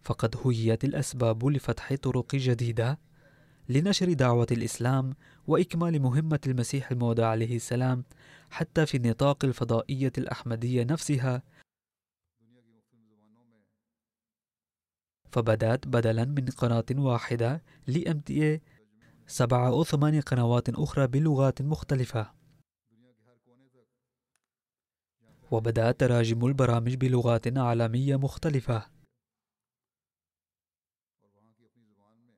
فقد 0.02 0.36
هيت 0.46 0.84
الأسباب 0.84 1.46
لفتح 1.46 1.96
طرق 1.96 2.36
جديدة 2.36 3.00
لنشر 3.70 4.14
دعوة 4.14 4.48
الإسلام 4.52 5.14
وإكمال 5.48 6.02
مهمة 6.02 6.40
المسيح 6.48 6.92
الموعود 6.92 7.20
عليه 7.20 7.56
السلام 7.56 8.04
حتى 8.50 8.86
في 8.86 9.00
نطاق 9.00 9.46
الفضائية 9.46 10.12
الأحمدية 10.18 10.84
نفسها. 10.84 11.44
فبدأت 15.32 15.88
بدلا 15.88 16.26
من 16.26 16.46
قناة 16.46 16.86
واحدة 16.92 17.64
لMTA 17.90 18.60
سبع 19.28 19.68
أو 19.68 19.84
ثمان 19.84 20.22
قنوات 20.22 20.70
أخرى 20.70 21.08
بلغات 21.08 21.62
مختلفة. 21.62 22.32
وبدأت 25.52 26.00
تراجم 26.00 26.46
البرامج 26.46 26.96
بلغات 26.96 27.58
عالمية 27.58 28.16
مختلفة. 28.16 28.86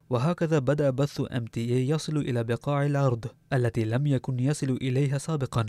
وهكذا 0.09 0.59
بدأ 0.59 0.89
بث 0.89 1.21
MTA 1.21 1.57
يصل 1.57 2.17
إلى 2.17 2.43
بقاع 2.43 2.85
الأرض 2.85 3.35
التي 3.53 3.85
لم 3.85 4.07
يكن 4.07 4.39
يصل 4.39 4.69
إليها 4.69 5.17
سابقا. 5.17 5.65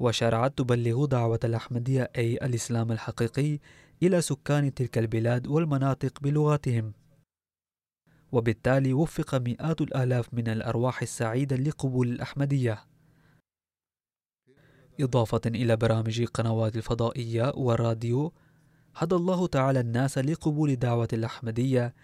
وشرعت 0.00 0.58
تبلغ 0.58 1.04
دعوة 1.04 1.40
الأحمدية 1.44 2.10
أي 2.16 2.36
الإسلام 2.36 2.92
الحقيقي 2.92 3.58
إلى 4.02 4.20
سكان 4.20 4.74
تلك 4.74 4.98
البلاد 4.98 5.46
والمناطق 5.46 6.20
بلغاتهم. 6.20 6.92
وبالتالي 8.32 8.92
وفق 8.92 9.34
مئات 9.34 9.80
الآلاف 9.80 10.34
من 10.34 10.48
الأرواح 10.48 11.02
السعيدة 11.02 11.56
لقبول 11.56 12.08
الأحمدية. 12.08 12.84
إضافة 15.00 15.40
إلى 15.46 15.76
برامج 15.76 16.20
القنوات 16.20 16.76
الفضائية 16.76 17.52
والراديو 17.56 18.32
هدى 18.96 19.14
الله 19.14 19.46
تعالى 19.46 19.80
الناس 19.80 20.18
لقبول 20.18 20.76
دعوة 20.76 21.08
الأحمدية 21.12 21.94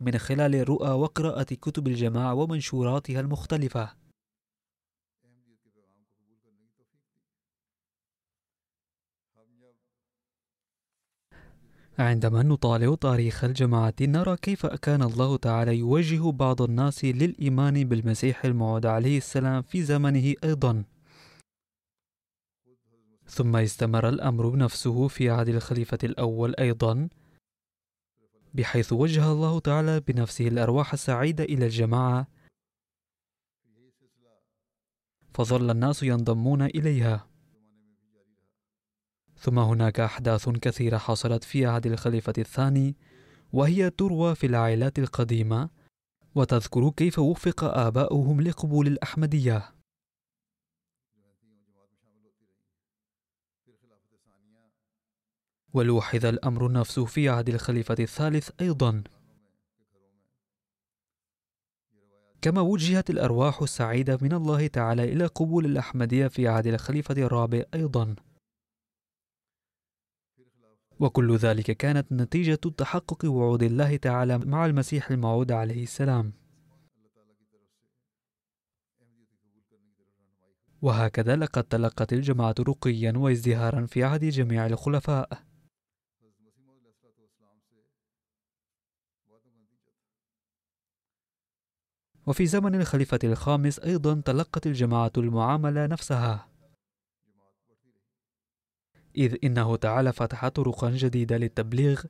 من 0.00 0.18
خلال 0.18 0.54
الرؤى 0.54 0.90
وقراءة 0.90 1.54
كتب 1.54 1.86
الجماعة 1.88 2.34
ومنشوراتها 2.34 3.20
المختلفة. 3.20 4.07
عندما 11.98 12.42
نطالع 12.42 12.94
تاريخ 12.94 13.44
الجماعة 13.44 13.94
نرى 14.00 14.36
كيف 14.36 14.66
كان 14.66 15.02
الله 15.02 15.36
تعالى 15.36 15.76
يوجه 15.78 16.30
بعض 16.30 16.62
الناس 16.62 17.04
للإيمان 17.04 17.84
بالمسيح 17.84 18.44
الموعود 18.44 18.86
عليه 18.86 19.18
السلام 19.18 19.62
في 19.62 19.82
زمنه 19.82 20.34
أيضا. 20.44 20.84
ثم 23.26 23.56
استمر 23.56 24.08
الأمر 24.08 24.56
نفسه 24.56 25.08
في 25.08 25.30
عهد 25.30 25.48
الخليفة 25.48 25.98
الأول 26.04 26.54
أيضا 26.54 27.08
بحيث 28.54 28.92
وجه 28.92 29.32
الله 29.32 29.60
تعالى 29.60 30.00
بنفسه 30.00 30.48
الأرواح 30.48 30.92
السعيدة 30.92 31.44
إلى 31.44 31.64
الجماعة. 31.64 32.26
فظل 35.34 35.70
الناس 35.70 36.02
ينضمون 36.02 36.62
إليها. 36.62 37.27
ثم 39.38 39.58
هناك 39.58 40.00
أحداث 40.00 40.48
كثيرة 40.48 40.98
حصلت 40.98 41.44
في 41.44 41.66
عهد 41.66 41.86
الخليفة 41.86 42.32
الثاني 42.38 42.96
وهي 43.52 43.90
تروى 43.90 44.34
في 44.34 44.46
العائلات 44.46 44.98
القديمة 44.98 45.70
وتذكر 46.34 46.90
كيف 46.90 47.18
وفق 47.18 47.64
آباؤهم 47.64 48.40
لقبول 48.40 48.86
الأحمدية. 48.86 49.74
ولوحظ 55.72 56.26
الأمر 56.26 56.72
نفسه 56.72 57.04
في 57.04 57.28
عهد 57.28 57.48
الخليفة 57.48 57.96
الثالث 57.98 58.50
أيضا. 58.60 59.02
كما 62.42 62.60
وجهت 62.60 63.10
الأرواح 63.10 63.62
السعيدة 63.62 64.18
من 64.22 64.32
الله 64.32 64.66
تعالى 64.66 65.04
إلى 65.04 65.26
قبول 65.26 65.64
الأحمدية 65.64 66.28
في 66.28 66.48
عهد 66.48 66.66
الخليفة 66.66 67.14
الرابع 67.14 67.62
أيضا. 67.74 68.14
وكل 71.00 71.36
ذلك 71.36 71.70
كانت 71.70 72.12
نتيجة 72.12 72.54
تحقق 72.54 73.24
وعود 73.24 73.62
الله 73.62 73.96
تعالى 73.96 74.38
مع 74.38 74.66
المسيح 74.66 75.10
الموعود 75.10 75.52
عليه 75.52 75.82
السلام. 75.82 76.32
وهكذا 80.82 81.36
لقد 81.36 81.64
تلقت 81.64 82.12
الجماعة 82.12 82.54
رقيا 82.60 83.12
وازدهارا 83.16 83.86
في 83.86 84.04
عهد 84.04 84.24
جميع 84.24 84.66
الخلفاء. 84.66 85.42
وفي 92.26 92.46
زمن 92.46 92.74
الخليفة 92.74 93.18
الخامس 93.24 93.78
أيضا 93.78 94.20
تلقت 94.20 94.66
الجماعة 94.66 95.12
المعاملة 95.16 95.86
نفسها. 95.86 96.47
إذ 99.16 99.36
إنه 99.44 99.76
تعالى 99.76 100.12
فتح 100.12 100.48
طرقا 100.48 100.90
جديدة 100.90 101.36
للتبليغ. 101.36 102.04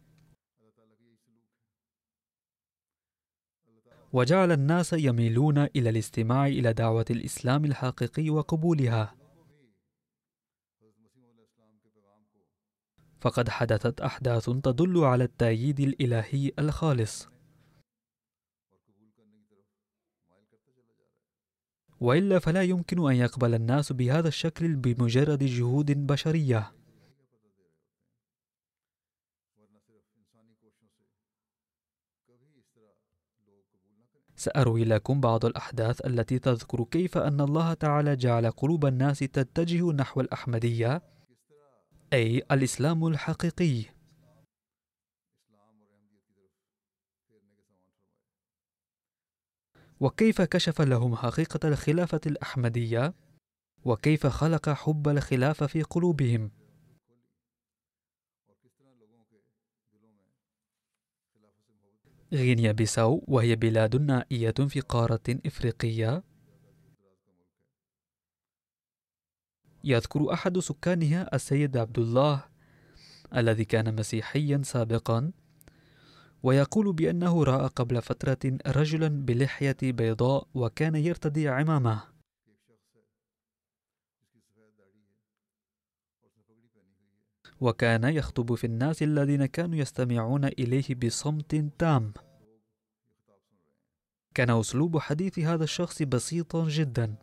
وجعل 4.12 4.52
الناس 4.52 4.92
يميلون 4.92 5.58
إلى 5.58 5.90
الاستماع 5.90 6.46
إلى 6.46 6.72
دعوة 6.72 7.04
الإسلام 7.10 7.64
الحقيقي 7.64 8.30
وقبولها. 8.30 9.14
فقد 13.20 13.48
حدثت 13.48 14.00
أحداث 14.00 14.50
تدل 14.50 15.04
على 15.04 15.24
التأييد 15.24 15.80
الإلهي 15.80 16.52
الخالص. 16.58 17.28
وإلا 22.00 22.38
فلا 22.38 22.62
يمكن 22.62 23.10
أن 23.10 23.16
يقبل 23.16 23.54
الناس 23.54 23.92
بهذا 23.92 24.28
الشكل 24.28 24.76
بمجرد 24.76 25.44
جهود 25.44 26.06
بشرية. 26.06 26.77
سأروي 34.38 34.84
لكم 34.84 35.20
بعض 35.20 35.44
الأحداث 35.44 36.06
التي 36.06 36.38
تذكر 36.38 36.84
كيف 36.84 37.18
أن 37.18 37.40
الله 37.40 37.74
تعالى 37.74 38.16
جعل 38.16 38.50
قلوب 38.50 38.86
الناس 38.86 39.18
تتجه 39.18 39.92
نحو 39.92 40.20
الأحمدية 40.20 41.02
أي 42.12 42.42
الإسلام 42.52 43.06
الحقيقي. 43.06 43.84
وكيف 50.00 50.42
كشف 50.42 50.80
لهم 50.80 51.16
حقيقة 51.16 51.68
الخلافة 51.68 52.20
الأحمدية؟ 52.26 53.14
وكيف 53.84 54.26
خلق 54.26 54.68
حب 54.68 55.08
الخلافة 55.08 55.66
في 55.66 55.82
قلوبهم؟ 55.82 56.50
غينيا 62.32 62.72
بيساو 62.72 63.24
وهي 63.28 63.56
بلاد 63.56 63.96
نائية 63.96 64.50
في 64.50 64.80
قارة 64.80 65.20
إفريقية. 65.46 66.22
يذكر 69.84 70.32
أحد 70.32 70.58
سكانها 70.58 71.34
السيد 71.34 71.76
عبد 71.76 71.98
الله 71.98 72.44
الذي 73.36 73.64
كان 73.64 73.96
مسيحيا 73.96 74.60
سابقا 74.64 75.32
ويقول 76.42 76.92
بأنه 76.92 77.44
رأى 77.44 77.66
قبل 77.66 78.02
فترة 78.02 78.58
رجلا 78.66 79.08
بلحية 79.08 79.76
بيضاء 79.82 80.46
وكان 80.54 80.94
يرتدي 80.94 81.48
عمامة. 81.48 82.17
وكان 87.60 88.04
يخطب 88.04 88.54
في 88.54 88.64
الناس 88.64 89.02
الذين 89.02 89.46
كانوا 89.46 89.78
يستمعون 89.78 90.44
إليه 90.44 90.94
بصمت 90.94 91.54
تام. 91.78 92.12
كان 94.34 94.50
أسلوب 94.50 94.98
حديث 94.98 95.38
هذا 95.38 95.64
الشخص 95.64 96.02
بسيطا 96.02 96.68
جدا 96.68 97.14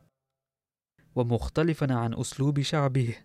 ومختلفا 1.16 1.94
عن 1.94 2.14
أسلوب 2.14 2.62
شعبه. 2.62 3.16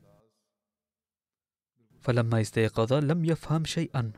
فلما 2.01 2.41
استيقظ 2.41 2.93
لم 2.93 3.25
يفهم 3.25 3.65
شيئا 3.65 4.13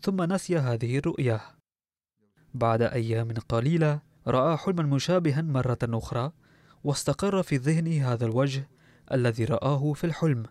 ثم 0.00 0.22
نسي 0.22 0.58
هذه 0.58 0.98
الرؤيا. 0.98 1.40
بعد 2.54 2.82
أيام 2.82 3.32
قليلة 3.32 4.02
رأى 4.26 4.56
حلما 4.56 4.82
مشابها 4.82 5.42
مرة 5.42 5.78
أخرى 5.82 6.32
واستقر 6.84 7.42
في 7.42 7.56
ذهنه 7.56 8.12
هذا 8.12 8.26
الوجه 8.26 8.68
الذي 9.12 9.44
رآه 9.44 9.92
في 9.92 10.04
الحلم. 10.04 10.46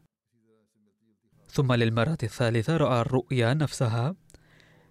ثم 1.51 1.73
للمرة 1.73 2.17
الثالثة 2.23 2.77
رأى 2.77 3.01
الرؤيا 3.01 3.53
نفسها 3.53 4.15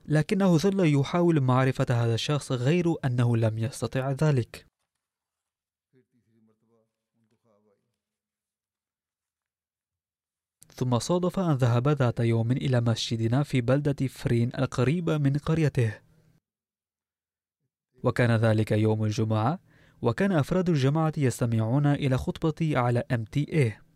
لكنه 0.06 0.56
ظل 0.56 1.00
يحاول 1.00 1.40
معرفة 1.40 1.86
هذا 1.90 2.14
الشخص 2.14 2.52
غير 2.52 2.94
أنه 3.04 3.36
لم 3.36 3.58
يستطع 3.58 4.10
ذلك. 4.10 4.66
ثم 10.74 10.98
صادف 10.98 11.38
أن 11.38 11.54
ذهب 11.54 11.88
ذات 11.88 12.20
يوم 12.20 12.52
إلى 12.52 12.80
مسجدنا 12.80 13.42
في 13.42 13.60
بلدة 13.60 14.06
فرين 14.06 14.50
القريبة 14.58 15.18
من 15.18 15.32
قريته. 15.32 15.94
وكان 18.02 18.30
ذلك 18.30 18.72
يوم 18.72 19.04
الجمعة 19.04 19.58
وكان 20.02 20.32
أفراد 20.32 20.68
الجماعة 20.68 21.12
يستمعون 21.16 21.86
إلى 21.86 22.18
خطبتي 22.18 22.76
على 22.76 23.04
MTA 23.12 23.87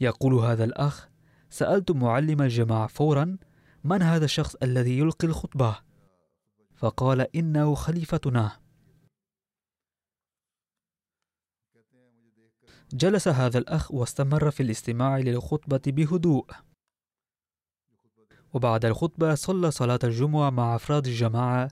يقول 0.00 0.34
هذا 0.34 0.64
الأخ 0.64 1.08
سألت 1.50 1.90
معلم 1.90 2.42
الجماعة 2.42 2.86
فورا 2.86 3.36
من 3.84 4.02
هذا 4.02 4.24
الشخص 4.24 4.54
الذي 4.62 4.98
يلقي 4.98 5.28
الخطبة؟ 5.28 5.76
فقال 6.74 7.36
إنه 7.36 7.74
خليفتنا. 7.74 8.60
جلس 12.92 13.28
هذا 13.28 13.58
الأخ 13.58 13.92
واستمر 13.94 14.50
في 14.50 14.62
الاستماع 14.62 15.18
للخطبة 15.18 15.80
بهدوء. 15.86 16.46
وبعد 18.54 18.84
الخطبة 18.84 19.34
صلى 19.34 19.70
صلاة 19.70 19.98
الجمعة 20.04 20.50
مع 20.50 20.76
أفراد 20.76 21.06
الجماعة 21.06 21.70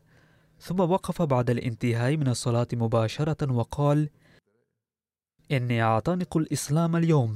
ثم 0.59 0.81
وقف 0.81 1.23
بعد 1.23 1.51
الانتهاء 1.51 2.17
من 2.17 2.29
الصلاة 2.29 2.69
مباشرة 2.73 3.53
وقال 3.53 4.11
إني 5.51 5.83
أعتنق 5.83 6.37
الإسلام 6.37 6.97
اليوم. 6.97 7.35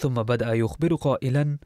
ثم 0.00 0.14
بدأ 0.14 0.52
يخبر 0.52 0.94
قائلا 0.94 1.58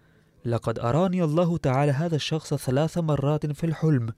لقد 0.45 0.79
أراني 0.79 1.25
الله 1.25 1.59
تعالى 1.59 1.93
هذا 1.93 2.17
الشخص 2.17 2.55
ثلاث 2.55 2.99
مرات 2.99 3.47
في 3.47 3.65
الحلم. 3.65 4.13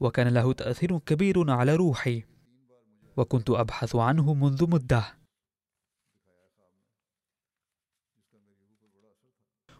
وكان 0.00 0.28
له 0.28 0.52
تأثير 0.52 0.98
كبير 0.98 1.50
على 1.50 1.76
روحي 1.76 2.24
وكنت 3.16 3.50
أبحث 3.50 3.96
عنه 3.96 4.34
منذ 4.34 4.70
مدة. 4.70 5.04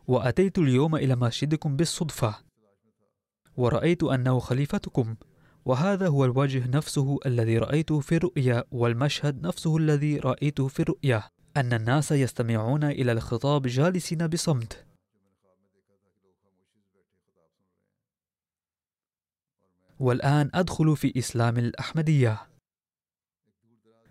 وأتيت 0.06 0.58
اليوم 0.58 0.96
إلى 0.96 1.16
مسجدكم 1.16 1.76
بالصدفة 1.76 2.34
ورأيت 3.56 4.02
أنه 4.02 4.38
خليفتكم. 4.38 5.16
وهذا 5.64 6.08
هو 6.08 6.24
الوجه 6.24 6.68
نفسه 6.68 7.18
الذي 7.26 7.58
رأيته 7.58 8.00
في 8.00 8.16
الرؤيا 8.16 8.64
والمشهد 8.70 9.46
نفسه 9.46 9.76
الذي 9.76 10.18
رأيته 10.18 10.68
في 10.68 10.80
الرؤيا 10.80 11.22
أن 11.56 11.72
الناس 11.72 12.12
يستمعون 12.12 12.84
إلى 12.84 13.12
الخطاب 13.12 13.66
جالسين 13.66 14.26
بصمت. 14.26 14.86
والآن 19.98 20.50
أدخل 20.54 20.96
في 20.96 21.12
إسلام 21.18 21.58
الأحمدية. 21.58 22.40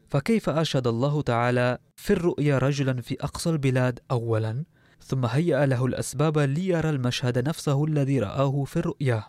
فكيف 0.10 0.50
أرشد 0.50 0.88
الله 0.88 1.22
تعالى 1.22 1.78
في 1.96 2.14
الرؤيا 2.14 2.58
رجلا 2.58 3.02
في 3.02 3.18
أقصى 3.22 3.50
البلاد 3.50 4.00
أولا 4.12 4.64
ثم 5.00 5.26
هيأ 5.26 5.66
له 5.66 5.86
الأسباب 5.86 6.38
ليرى 6.38 6.90
المشهد 6.90 7.48
نفسه 7.48 7.86
الذي 7.86 8.20
رآه 8.20 8.64
في 8.64 8.78
الرؤيا؟ 8.78 9.24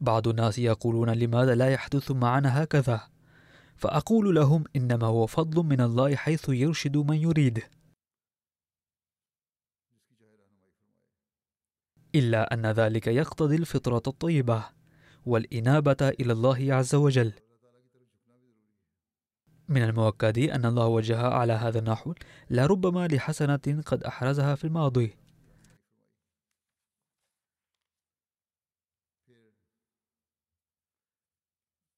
بعض 0.00 0.28
الناس 0.28 0.58
يقولون 0.58 1.10
لماذا 1.10 1.54
لا 1.54 1.68
يحدث 1.70 2.10
معنا 2.10 2.62
هكذا؟ 2.62 3.00
فأقول 3.76 4.34
لهم 4.34 4.64
إنما 4.76 5.06
هو 5.06 5.26
فضل 5.26 5.62
من 5.62 5.80
الله 5.80 6.16
حيث 6.16 6.48
يرشد 6.48 6.96
من 6.96 7.16
يريد. 7.16 7.62
إلا 12.14 12.54
أن 12.54 12.66
ذلك 12.66 13.06
يقتضي 13.06 13.56
الفطرة 13.56 14.02
الطيبة 14.06 14.64
والإنابة 15.26 15.96
إلى 16.20 16.32
الله 16.32 16.74
عز 16.74 16.94
وجل. 16.94 17.32
من 19.68 19.82
المؤكد 19.82 20.38
أن 20.38 20.66
الله 20.66 20.86
وجه 20.86 21.18
على 21.26 21.52
هذا 21.52 21.78
النحو 21.78 22.14
لربما 22.50 23.08
لحسنة 23.08 23.82
قد 23.86 24.04
أحرزها 24.04 24.54
في 24.54 24.64
الماضي 24.64 25.19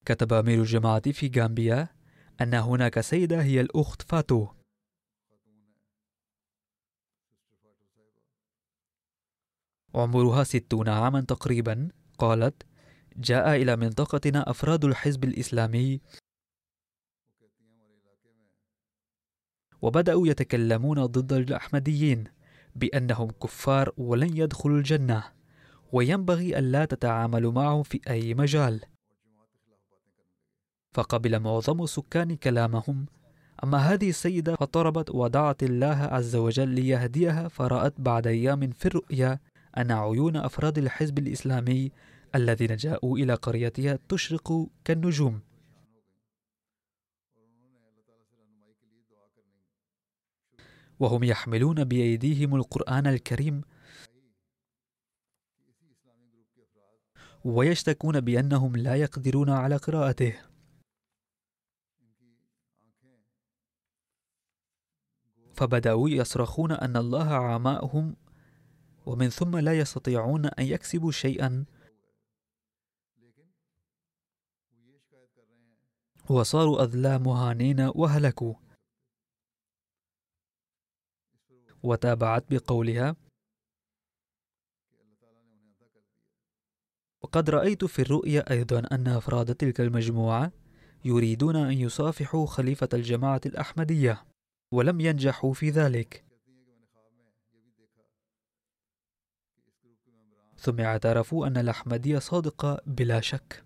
كتب 0.04 0.32
أمير 0.32 0.60
الجماعة 0.60 1.12
في 1.12 1.30
غامبيا 1.40 1.88
أن 2.40 2.54
هناك 2.54 3.00
سيدة 3.00 3.42
هي 3.42 3.60
الأخت 3.60 4.02
فاتو. 4.02 4.48
عمرها 9.94 10.44
ستون 10.44 10.88
عاما 10.88 11.20
تقريبا 11.20 11.88
قالت 12.18 12.62
جاء 13.16 13.56
إلى 13.56 13.76
منطقتنا 13.76 14.50
أفراد 14.50 14.84
الحزب 14.84 15.24
الإسلامي. 15.24 16.00
وبدأوا 19.82 20.28
يتكلمون 20.28 21.06
ضد 21.06 21.32
الأحمديين 21.32 22.24
بأنهم 22.76 23.30
كفار 23.30 23.92
ولن 23.96 24.36
يدخلوا 24.36 24.78
الجنة 24.78 25.24
وينبغي 25.92 26.58
ألا 26.58 26.84
تتعاملوا 26.84 27.52
معهم 27.52 27.82
في 27.82 28.00
أي 28.08 28.34
مجال. 28.34 28.91
فقبل 30.94 31.38
معظم 31.38 31.82
السكان 31.82 32.36
كلامهم. 32.36 33.06
أما 33.64 33.78
هذه 33.78 34.08
السيدة 34.08 34.56
فطربت 34.56 35.10
ودعت 35.10 35.62
الله 35.62 35.96
عز 35.96 36.36
وجل 36.36 36.68
ليهديها 36.68 37.48
فرأت 37.48 37.94
بعد 37.98 38.26
أيام 38.26 38.70
في 38.70 38.86
الرؤيا 38.86 39.38
أن 39.76 39.90
عيون 39.90 40.36
أفراد 40.36 40.78
الحزب 40.78 41.18
الإسلامي 41.18 41.92
الذين 42.34 42.76
جاءوا 42.76 43.18
إلى 43.18 43.34
قريتها 43.34 43.98
تشرق 44.08 44.66
كالنجوم. 44.84 45.40
وهم 51.00 51.24
يحملون 51.24 51.84
بأيديهم 51.84 52.54
القرآن 52.54 53.06
الكريم 53.06 53.60
ويشتكون 57.44 58.20
بأنهم 58.20 58.76
لا 58.76 58.94
يقدرون 58.94 59.50
على 59.50 59.76
قراءته. 59.76 60.51
فبدأوا 65.54 66.08
يصرخون 66.08 66.72
أن 66.72 66.96
الله 66.96 67.34
عماءهم 67.34 68.16
ومن 69.06 69.28
ثم 69.28 69.56
لا 69.56 69.78
يستطيعون 69.78 70.46
أن 70.46 70.64
يكسبوا 70.64 71.12
شيئا. 71.12 71.64
وصاروا 76.30 76.82
أذلا 76.82 77.18
مهانين 77.18 77.80
وهلكوا. 77.80 78.54
وتابعت 81.82 82.44
بقولها 82.50 83.16
وقد 87.22 87.50
رأيت 87.50 87.84
في 87.84 88.02
الرؤيا 88.02 88.50
أيضا 88.50 88.78
أن 88.92 89.08
أفراد 89.08 89.54
تلك 89.54 89.80
المجموعة 89.80 90.52
يريدون 91.04 91.56
أن 91.56 91.72
يصافحوا 91.72 92.46
خليفة 92.46 92.88
الجماعة 92.94 93.40
الأحمدية. 93.46 94.31
ولم 94.72 95.00
ينجحوا 95.00 95.52
في 95.52 95.70
ذلك. 95.70 96.24
ثم 100.56 100.80
اعترفوا 100.80 101.46
أن 101.46 101.56
الأحمدية 101.56 102.18
صادقة 102.18 102.82
بلا 102.86 103.20
شك. 103.20 103.64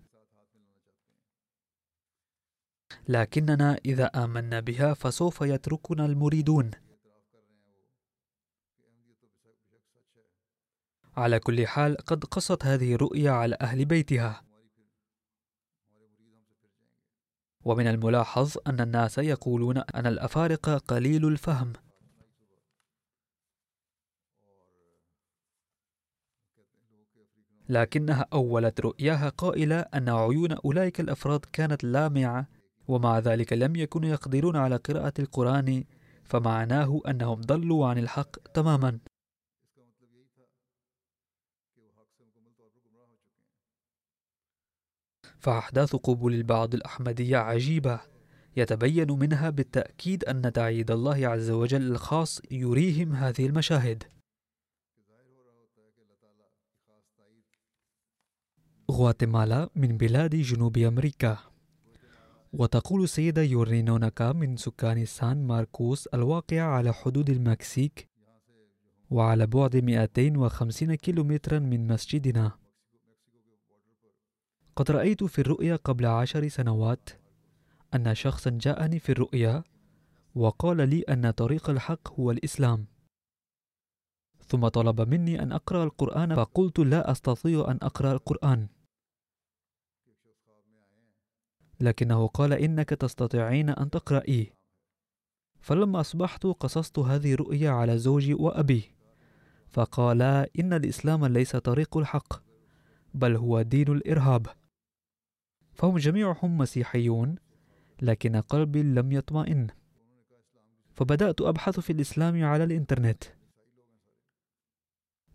لكننا 3.07 3.79
إذا 3.85 4.05
آمنا 4.05 4.59
بها 4.59 4.93
فسوف 4.93 5.41
يتركنا 5.41 6.05
المريدون. 6.05 6.71
على 11.17 11.39
كل 11.39 11.67
حال 11.67 11.97
قد 11.97 12.25
قصت 12.25 12.65
هذه 12.65 12.93
الرؤيا 12.93 13.31
على 13.31 13.57
أهل 13.61 13.85
بيتها. 13.85 14.46
ومن 17.65 17.87
الملاحظ 17.87 18.57
أن 18.67 18.81
الناس 18.81 19.17
يقولون 19.17 19.77
أن 19.77 20.07
الأفارقة 20.07 20.77
قليل 20.77 21.27
الفهم. 21.27 21.73
لكنها 27.69 28.25
أولت 28.33 28.81
رؤياها 28.81 29.29
قائلة 29.29 29.79
أن 29.79 30.09
عيون 30.09 30.51
أولئك 30.51 30.99
الأفراد 30.99 31.39
كانت 31.53 31.83
لامعة 31.83 32.47
ومع 32.87 33.19
ذلك 33.19 33.53
لم 33.53 33.75
يكونوا 33.75 34.09
يقدرون 34.09 34.55
على 34.55 34.75
قراءة 34.75 35.13
القرآن 35.19 35.83
فمعناه 36.23 37.01
أنهم 37.07 37.41
ضلوا 37.41 37.87
عن 37.87 37.97
الحق 37.97 38.37
تماما. 38.53 38.99
فأحداث 45.47 45.95
قبول 45.95 46.33
البعض 46.33 46.73
الأحمدية 46.73 47.37
عجيبة. 47.37 47.99
يتبين 48.57 49.11
منها 49.11 49.49
بالتأكيد 49.49 50.23
أن 50.23 50.53
تعييد 50.53 50.91
الله 50.91 51.27
عز 51.27 51.49
وجل 51.49 51.91
الخاص 51.91 52.41
يريهم 52.51 53.13
هذه 53.13 53.45
المشاهد. 53.45 54.03
غواتيمالا 58.91 59.69
من 59.75 59.97
بلاد 59.97 60.35
جنوب 60.35 60.77
أمريكا. 60.77 61.37
وتقول 62.53 63.03
السيدة 63.03 63.41
يورينوناكا 63.41 64.31
من 64.31 64.57
سكان 64.57 65.05
سان 65.05 65.47
ماركوس 65.47 66.07
الواقع 66.07 66.61
على 66.61 66.93
حدود 66.93 67.29
المكسيك 67.29 68.07
وعلى 69.09 69.47
بعد 69.47 69.75
250 69.75 70.95
كيلومترا 70.95 71.59
من 71.59 71.87
مسجدنا. 71.87 72.66
قد 74.77 74.91
رأيت 74.91 75.23
في 75.23 75.39
الرؤيا 75.39 75.75
قبل 75.75 76.05
عشر 76.05 76.47
سنوات 76.47 77.09
أن 77.93 78.15
شخصا 78.15 78.49
جاءني 78.49 78.99
في 78.99 79.11
الرؤيا 79.11 79.63
وقال 80.35 80.89
لي 80.89 81.01
أن 81.01 81.31
طريق 81.31 81.69
الحق 81.69 82.19
هو 82.19 82.31
الإسلام. 82.31 82.85
ثم 84.45 84.67
طلب 84.67 85.01
مني 85.01 85.41
أن 85.43 85.51
أقرأ 85.51 85.83
القرآن 85.83 86.35
فقلت 86.35 86.79
لا 86.79 87.11
أستطيع 87.11 87.71
أن 87.71 87.79
أقرأ 87.81 88.11
القرآن. 88.11 88.67
لكنه 91.79 92.27
قال 92.27 92.53
إنك 92.53 92.89
تستطيعين 92.89 93.69
أن 93.69 93.89
تقرأي. 93.89 94.53
فلما 95.59 95.99
أصبحت 95.99 96.45
قصصت 96.45 96.99
هذه 96.99 97.33
الرؤيا 97.33 97.69
على 97.69 97.97
زوجي 97.97 98.33
وأبي 98.33 98.91
فقالا 99.69 100.49
إن 100.59 100.73
الإسلام 100.73 101.25
ليس 101.25 101.55
طريق 101.55 101.97
الحق 101.97 102.43
بل 103.13 103.35
هو 103.35 103.61
دين 103.61 103.87
الإرهاب. 103.87 104.47
فهم 105.77 105.97
جميعهم 105.97 106.57
مسيحيون 106.57 107.35
لكن 108.01 108.35
قلبي 108.35 108.83
لم 108.83 109.11
يطمئن. 109.11 109.67
فبدأت 110.93 111.41
أبحث 111.41 111.79
في 111.79 111.93
الإسلام 111.93 112.43
على 112.43 112.63
الإنترنت. 112.63 113.23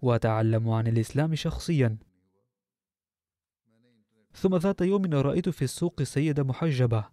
وأتعلم 0.03 0.71
عن 0.71 0.87
الإسلام 0.87 1.35
شخصيا. 1.35 1.99
ثم 4.35 4.57
ذات 4.57 4.81
يوم 4.81 5.05
رأيت 5.05 5.49
في 5.49 5.63
السوق 5.63 6.03
سيدة 6.03 6.43
محجبة. 6.43 7.09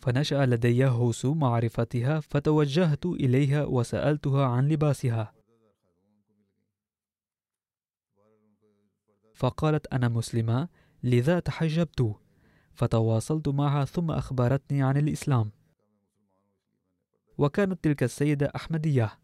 فنشأ 0.00 0.46
لدي 0.46 0.86
هوس 0.86 1.24
معرفتها 1.24 2.20
فتوجهت 2.20 3.06
إليها 3.06 3.64
وسألتها 3.64 4.46
عن 4.46 4.68
لباسها. 4.68 5.35
فقالت 9.36 9.86
أنا 9.86 10.08
مسلمة 10.08 10.68
لذا 11.02 11.40
تحجبت. 11.40 12.14
فتواصلت 12.74 13.48
معها 13.48 13.84
ثم 13.84 14.10
أخبرتني 14.10 14.82
عن 14.82 14.96
الإسلام. 14.96 15.50
وكانت 17.38 17.84
تلك 17.84 18.02
السيدة 18.02 18.52
أحمدية. 18.56 19.18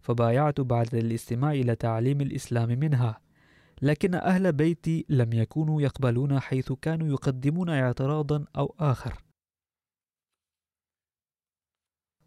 فبايعت 0.00 0.60
بعد 0.60 0.94
الاستماع 0.94 1.52
إلى 1.52 1.76
تعليم 1.76 2.20
الإسلام 2.20 2.68
منها. 2.68 3.20
لكن 3.82 4.14
أهل 4.14 4.52
بيتي 4.52 5.06
لم 5.08 5.32
يكونوا 5.32 5.82
يقبلون 5.82 6.40
حيث 6.40 6.72
كانوا 6.72 7.08
يقدمون 7.08 7.70
اعتراضا 7.70 8.44
أو 8.56 8.74
آخر. 8.78 9.22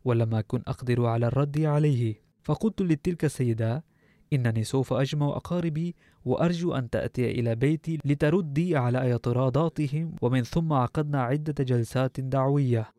ولم 0.05 0.35
أكن 0.35 0.63
أقدر 0.67 1.05
على 1.05 1.27
الرد 1.27 1.59
عليه. 1.59 2.23
فقلت 2.43 2.81
لتلك 2.81 3.25
السيدة 3.25 3.92
إنني 4.33 4.63
سوف 4.63 4.93
أجمع 4.93 5.27
أقاربي 5.27 5.95
وأرجو 6.25 6.73
أن 6.75 6.89
تأتي 6.89 7.31
إلى 7.31 7.55
بيتي 7.55 7.99
لتردي 8.05 8.77
على 8.77 9.11
اعتراضاتهم 9.11 10.15
ومن 10.21 10.43
ثم 10.43 10.73
عقدنا 10.73 11.23
عدة 11.23 11.63
جلسات 11.63 12.19
دعوية. 12.19 12.93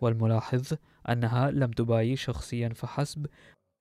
والملاحظ 0.00 0.72
أنها 1.08 1.50
لم 1.50 1.70
تبايع 1.70 2.14
شخصيا 2.14 2.68
فحسب 2.68 3.26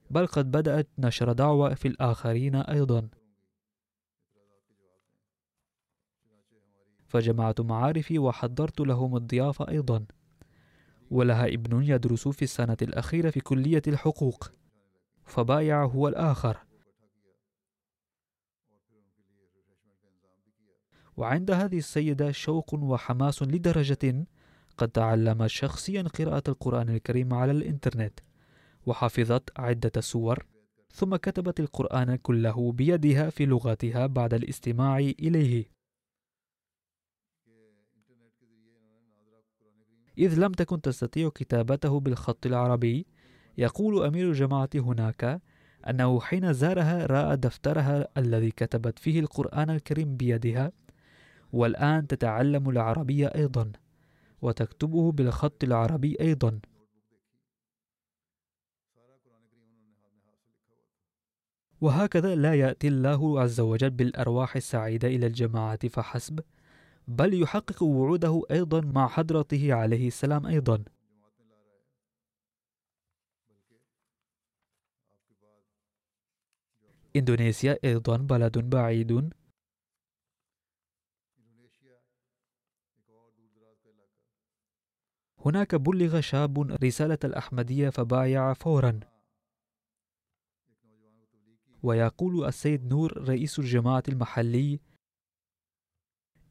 بل 0.10 0.28
قد 0.28 0.51
بدأت 0.51 0.88
نشر 0.97 1.32
دعوة 1.32 1.74
في 1.74 1.88
الآخرين 1.88 2.56
أيضا. 2.56 3.10
فجمعت 7.08 7.62
معارفي 7.62 8.20
وحضرت 8.20 8.80
لهم 8.80 9.16
الضيافة 9.16 9.68
أيضا. 9.68 10.06
ولها 11.12 11.47
ابن 11.47 11.84
يدرس 11.84 12.28
في 12.28 12.41
السنة 12.41 12.78
الأخيرة 12.82 13.30
في 13.30 13.39
كلية 13.39 13.82
الحقوق 13.88 14.51
فبايع 15.26 15.86
هو 15.86 16.08
الآخر. 16.08 16.58
وعند 21.18 21.51
هذه 21.51 21.78
السيدة 21.78 22.32
شوق 22.32 22.74
وحماس 22.74 23.43
لدرجة 23.43 24.26
قد 24.78 24.89
تعلمت 24.89 25.49
شخصيا 25.49 26.01
قراءة 26.01 26.43
القرآن 26.47 26.89
الكريم 26.89 27.34
على 27.34 27.51
الإنترنت 27.51 28.20
وحفظت 28.86 29.60
عدة 29.60 30.01
سور 30.01 30.45
ثم 30.93 31.16
كتبت 31.16 31.60
القرآن 31.60 32.16
كله 32.16 32.72
بيدها 32.72 33.30
في 33.30 33.45
لغتها 33.45 34.08
بعد 34.08 34.34
الاستماع 34.34 34.97
إليه. 34.99 35.72
إذ 40.18 40.39
لم 40.39 40.51
تكن 40.51 40.82
تستطيع 40.82 41.30
كتابته 41.30 41.99
بالخط 41.99 42.45
العربي. 42.45 43.05
يقول 43.57 44.05
أمير 44.05 44.30
الجماعة 44.30 44.70
هناك 44.76 45.41
أنه 45.89 46.20
حين 46.20 46.53
زارها 46.53 47.05
رأى 47.05 47.38
دفترها 47.38 48.07
الذي 48.18 48.51
كتبت 48.51 48.99
فيه 48.99 49.20
القرآن 49.20 49.70
الكريم 49.70 50.18
بيدها 50.18 50.72
والآن 51.53 52.07
تتعلم 52.07 52.70
العربية 52.70 53.28
أيضا 53.28 53.72
وتكتبه 54.41 55.11
بالخط 55.11 55.64
العربي 55.64 56.18
أيضا. 56.22 56.59
وهكذا 61.82 62.36
لا 62.36 62.53
يأتي 62.53 62.88
الله 62.88 63.41
عز 63.41 63.59
وجل 63.59 63.89
بالأرواح 63.89 64.55
السعيدة 64.55 65.07
إلى 65.07 65.28
الجماعة 65.28 65.88
فحسب. 65.88 66.39
بل 67.08 67.41
يحقق 67.41 67.84
وعوده 67.84 68.41
أيضا 68.51 68.82
مع 68.82 69.08
حضرته 69.08 69.74
عليه 69.74 70.08
السلام 70.08 70.45
أيضا. 70.45 70.84
إندونيسيا 77.16 77.80
أيضا 77.84 78.18
بلد 78.18 78.58
بعيد. 78.58 79.34
هناك 85.45 85.76
بلغ 85.76 86.22
شاب 86.22 86.72
رسالة 86.84 87.18
الأحمدية 87.24 87.89
فبايع 87.89 88.54
فورا. 88.54 88.99
ويقول 91.84 92.45
السيد 92.45 92.86
نور 92.86 93.30
رئيس 93.30 93.60
الجماعة 93.60 94.04
المحلي 94.08 94.80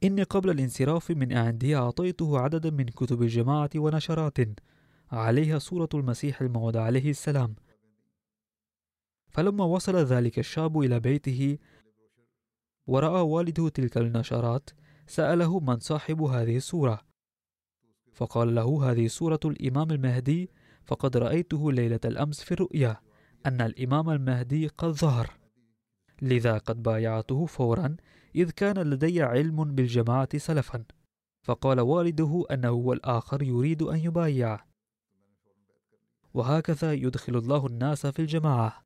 إني 0.03 0.23
قبل 0.23 0.49
الانصراف 0.49 1.11
من 1.11 1.33
عندي 1.33 1.75
أعطيته 1.75 2.39
عددا 2.39 2.69
من 2.69 2.85
كتب 2.85 3.21
الجماعة 3.21 3.69
ونشرات. 3.75 4.37
عليها 5.11 5.59
صورة 5.59 5.89
المسيح 5.93 6.41
الموعود 6.41 6.77
عليه 6.77 7.09
السلام. 7.09 7.55
فلما 9.29 9.63
وصل 9.63 9.95
ذلك 9.95 10.39
الشاب 10.39 10.79
إلى 10.79 10.99
بيته 10.99 11.57
ورأى 12.87 13.21
والده 13.21 13.69
تلك 13.69 13.97
النشرات 13.97 14.69
سأله 15.07 15.59
من 15.59 15.79
صاحب 15.79 16.21
هذه 16.21 16.57
الصورة 16.57 17.01
فقال 18.13 18.55
له 18.55 18.91
هذه 18.91 19.07
صورة 19.07 19.39
الإمام 19.45 19.91
المهدي 19.91 20.49
فقد 20.85 21.17
رأيته 21.17 21.71
ليلة 21.71 21.99
الأمس 22.05 22.41
في 22.41 22.51
الرؤيا 22.51 22.97
أن 23.45 23.61
الإمام 23.61 24.09
المهدي 24.09 24.67
قد 24.67 24.91
ظهر. 24.91 25.29
لذا 26.21 26.57
قد 26.57 26.83
بايعته 26.83 27.45
فورا 27.45 27.95
إذ 28.35 28.51
كان 28.51 28.77
لدي 28.77 29.21
علم 29.21 29.75
بالجماعة 29.75 30.37
سلفا 30.37 30.83
فقال 31.43 31.79
والده 31.79 32.45
أنه 32.51 32.69
هو 32.69 32.93
الآخر 32.93 33.43
يريد 33.43 33.81
أن 33.81 33.99
يبايع 33.99 34.65
وهكذا 36.33 36.93
يدخل 36.93 37.35
الله 37.35 37.67
الناس 37.67 38.07
في 38.07 38.19
الجماعة. 38.19 38.83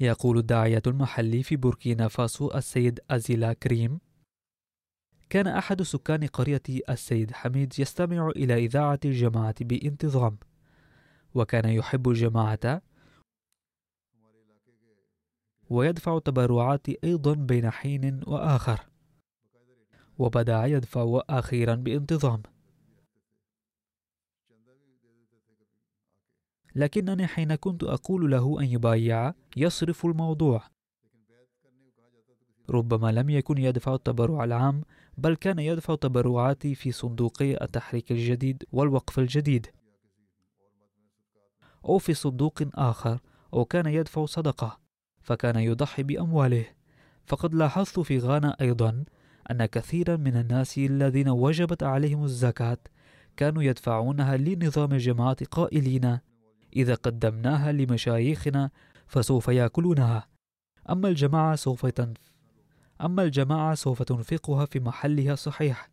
يقول 0.00 0.38
الداعية 0.38 0.82
المحلي 0.86 1.42
في 1.42 1.56
بوركينا 1.56 2.08
فاسو 2.08 2.50
السيد 2.50 3.00
أزيلا 3.10 3.52
كريم 3.52 3.98
كان 5.30 5.46
أحد 5.46 5.82
سكان 5.82 6.26
قرية 6.26 6.62
السيد 6.88 7.32
حميد 7.32 7.80
يستمع 7.80 8.28
إلى 8.28 8.64
إذاعة 8.64 9.00
الجماعة 9.04 9.54
بانتظام 9.60 10.38
وكان 11.34 11.68
يحب 11.68 12.08
الجماعة 12.08 12.82
ويدفع 15.70 16.18
تبرعات 16.18 16.88
أيضا 17.04 17.34
بين 17.34 17.70
حين 17.70 18.20
وآخر. 18.26 18.86
وبدأ 20.18 20.64
يدفع 20.64 21.20
أخيرا 21.30 21.74
بانتظام. 21.74 22.42
لكنني 26.74 27.26
حين 27.26 27.54
كنت 27.54 27.84
أقول 27.84 28.30
له 28.30 28.60
أن 28.60 28.64
يبايع 28.64 29.34
يصرف 29.56 30.06
الموضوع. 30.06 30.62
ربما 32.70 33.12
لم 33.12 33.30
يكن 33.30 33.58
يدفع 33.58 33.94
التبرع 33.94 34.44
العام 34.44 34.82
بل 35.18 35.36
كان 35.36 35.58
يدفع 35.58 35.94
تبرعاتي 35.94 36.74
في 36.74 36.92
صندوقي 36.92 37.64
التحريك 37.64 38.12
الجديد 38.12 38.64
والوقف 38.72 39.18
الجديد. 39.18 39.66
أو 41.84 41.98
في 41.98 42.14
صندوق 42.14 42.62
آخر 42.74 43.20
أو 43.54 43.64
كان 43.64 43.86
يدفع 43.86 44.26
صدقة. 44.26 44.85
فكان 45.26 45.56
يضحي 45.56 46.02
بأمواله. 46.02 46.64
فقد 47.26 47.54
لاحظت 47.54 48.00
في 48.00 48.18
غانا 48.18 48.56
أيضا 48.60 49.04
أن 49.50 49.66
كثيرا 49.66 50.16
من 50.16 50.36
الناس 50.36 50.78
الذين 50.78 51.28
وجبت 51.28 51.82
عليهم 51.82 52.24
الزكاة 52.24 52.78
كانوا 53.36 53.62
يدفعونها 53.62 54.36
لنظام 54.36 54.92
الجماعة 54.92 55.36
قائلين 55.50 56.18
إذا 56.76 56.94
قدمناها 56.94 57.72
لمشايخنا 57.72 58.70
فسوف 59.06 59.48
يأكلونها. 59.48 60.28
أما 60.90 61.08
الجماعة 61.08 61.56
سوف 61.56 61.86
تنف 61.86 62.32
أما 63.00 63.22
الجماعة 63.22 63.74
سوف 63.74 64.02
تنفقها 64.02 64.66
في 64.66 64.80
محلها 64.80 65.34
صحيح 65.34 65.90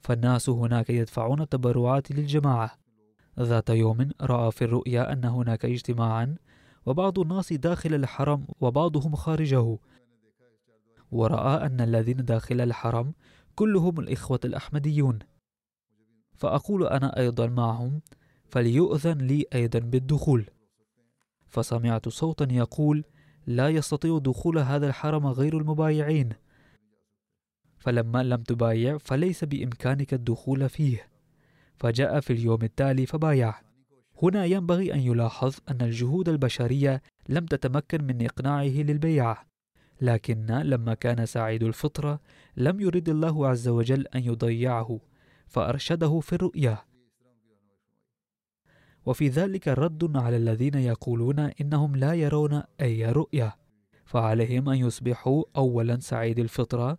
فالناس 0.00 0.48
هناك 0.48 0.90
يدفعون 0.90 1.40
التبرعات 1.40 2.10
للجماعة. 2.10 2.81
ذات 3.40 3.70
يوم 3.70 4.10
رأى 4.20 4.52
في 4.52 4.64
الرؤيا 4.64 5.12
أن 5.12 5.24
هناك 5.24 5.64
اجتماعا 5.64 6.36
وبعض 6.86 7.18
الناس 7.18 7.52
داخل 7.52 7.94
الحرم 7.94 8.46
وبعضهم 8.60 9.14
خارجه. 9.14 9.78
ورأى 11.10 11.66
أن 11.66 11.80
الذين 11.80 12.24
داخل 12.24 12.60
الحرم 12.60 13.12
كلهم 13.54 14.00
الإخوة 14.00 14.40
الأحمديون. 14.44 15.18
فأقول 16.34 16.86
أنا 16.86 17.18
أيضا 17.18 17.46
معهم 17.46 18.00
فليؤذن 18.48 19.18
لي 19.18 19.44
أيضا 19.54 19.78
بالدخول. 19.78 20.46
فسمعت 21.46 22.08
صوتا 22.08 22.48
يقول 22.50 23.04
لا 23.46 23.68
يستطيع 23.68 24.18
دخول 24.18 24.58
هذا 24.58 24.86
الحرم 24.86 25.26
غير 25.26 25.58
المبايعين. 25.58 26.32
فلما 27.78 28.22
لم 28.22 28.42
تبايع 28.42 28.98
فليس 28.98 29.44
بإمكانك 29.44 30.14
الدخول 30.14 30.68
فيه. 30.68 31.11
فجاء 31.82 32.20
في 32.20 32.32
اليوم 32.32 32.62
التالي 32.62 33.06
فبايع. 33.06 33.54
هنا 34.22 34.44
ينبغي 34.44 34.94
أن 34.94 35.00
يلاحظ 35.00 35.54
أن 35.68 35.82
الجهود 35.82 36.28
البشرية 36.28 37.02
لم 37.28 37.46
تتمكن 37.46 38.04
من 38.04 38.24
إقناعه 38.24 38.82
للبيعة 38.82 39.46
لكن 40.00 40.46
لما 40.46 40.94
كان 40.94 41.26
سعيد 41.26 41.62
الفطرة 41.62 42.20
لم 42.56 42.80
يرد 42.80 43.08
الله 43.08 43.48
عز 43.48 43.68
وجل 43.68 44.06
أن 44.06 44.20
يضيعه 44.20 45.00
فأرشده 45.46 46.20
في 46.20 46.32
الرؤيا. 46.32 46.78
وفي 49.06 49.28
ذلك 49.28 49.68
رد 49.68 50.16
على 50.16 50.36
الذين 50.36 50.74
يقولون 50.74 51.38
إنهم 51.38 51.96
لا 51.96 52.14
يرون 52.14 52.62
أي 52.80 53.12
رؤيا. 53.12 53.52
فعليهم 54.04 54.68
أن 54.68 54.76
يصبحوا 54.76 55.44
أولا 55.56 56.00
سعيد 56.00 56.38
الفطرة 56.38 56.98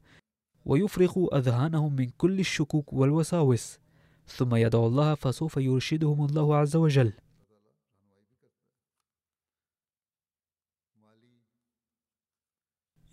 ويفرغوا 0.66 1.38
أذهانهم 1.38 1.96
من 1.96 2.10
كل 2.18 2.40
الشكوك 2.40 2.94
والوساوس. 2.94 3.83
ثم 4.28 4.56
يدعو 4.56 4.88
الله 4.88 5.16
فسوف 5.16 5.58
يرشدهم 5.58 6.26
الله 6.26 6.56
عز 6.56 6.76
وجل. 6.76 7.14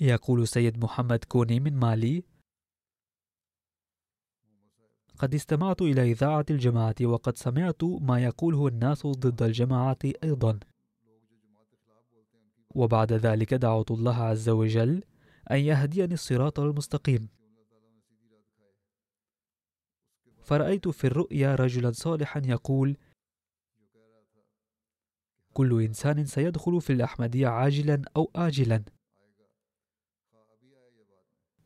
يقول 0.01 0.49
سيد 0.49 0.85
محمد 0.85 1.25
كوني 1.25 1.61
من 1.61 1.77
مالي 1.77 2.23
قد 5.19 5.35
استمعت 5.35 5.83
إلى 5.83 6.13
إذاعة 6.13 6.47
الجماعة 6.51 6.95
وقد 7.03 7.39
سمعت 7.39 7.85
ما 7.85 8.25
يقوله 8.25 8.69
الناس 8.69 9.07
ضد 9.07 9.43
الجماعة 9.43 9.99
أيضا. 10.25 10.61
وبعد 12.75 13.13
ذلك 13.13 13.55
دعوت 13.55 13.91
الله 13.91 14.17
عز 14.17 14.49
وجل 14.49 15.03
أن 15.51 15.57
يهديني 15.57 16.15
الصراط 16.15 16.61
المستقيم. 16.61 17.40
فرأيت 20.51 20.89
في 20.89 21.07
الرؤيا 21.07 21.55
رجلا 21.55 21.93
صالحا 21.93 22.43
يقول 22.45 22.97
كل 25.53 25.83
إنسان 25.83 26.25
سيدخل 26.25 26.81
في 26.81 26.93
الأحمدية 26.93 27.49
عاجلا 27.49 28.03
أو 28.17 28.31
آجلا. 28.37 28.83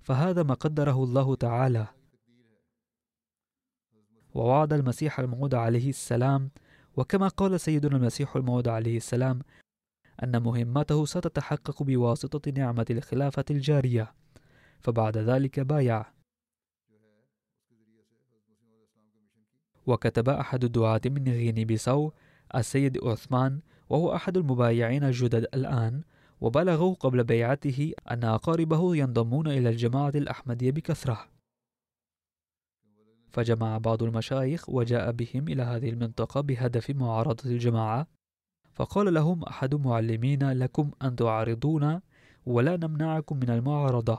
فهذا 0.01 0.43
ما 0.43 0.55
قدره 0.55 1.05
الله 1.05 1.35
تعالى. 1.35 1.87
ووعد 4.35 4.73
المسيح 4.73 5.21
الموعود 5.21 5.55
عليه 5.55 5.89
السلام 5.89 6.51
وكما 6.97 7.29
قال 7.29 7.61
سيدنا 7.61 7.97
المسيح 7.97 8.37
الموعود 8.37 8.69
عليه 8.69 8.97
السلام 8.97 9.41
أن 10.23 10.43
مهمته 10.43 11.05
ستتحقق 11.05 11.83
بواسطة 11.83 12.51
نعمة 12.51 12.87
الخلافة 12.91 13.45
الجارية 13.51 14.15
فبعد 14.81 15.19
ذلك 15.19 15.61
بايع. 15.61 16.15
وكتب 19.87 20.29
أحد 20.29 20.65
الدعاة 20.65 21.01
من 21.07 21.29
غيني 21.29 21.65
بيساو 21.65 22.13
السيد 22.55 23.05
عثمان 23.05 23.61
وهو 23.89 24.15
أحد 24.15 24.37
المبايعين 24.37 25.05
الجدد 25.05 25.47
الآن 25.55 26.03
وبلغوا 26.41 26.95
قبل 26.95 27.25
بيعته 27.25 27.93
أن 28.11 28.25
أقاربه 28.25 28.97
ينضمون 28.97 29.49
إلى 29.49 29.69
الجماعة 29.69 30.13
الأحمدية 30.15 30.71
بكثرة. 30.71 31.19
فجمع 33.31 33.79
بعض 33.79 34.03
المشايخ 34.03 34.69
وجاء 34.69 35.13
بهم 35.13 35.49
إلى 35.49 35.63
هذه 35.63 35.91
المنطقة 35.91 36.41
بهدف 36.41 36.91
معارضة 36.91 37.51
الجماعة 37.51 38.07
فقال 38.73 39.15
لهم 39.15 39.43
أحد 39.43 39.75
معلمين 39.75 40.53
لكم 40.53 40.91
أن 41.03 41.17
تعارضونا 41.17 42.03
ولا 42.47 42.77
نمنعكم 42.77 43.37
من 43.37 43.51
المعارضة 43.51 44.19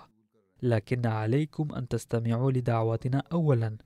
لكن 0.63 1.05
عليكم 1.05 1.75
أن 1.75 1.87
تستمعوا 1.87 2.51
لدعوتنا 2.51 3.23
أولا. 3.31 3.77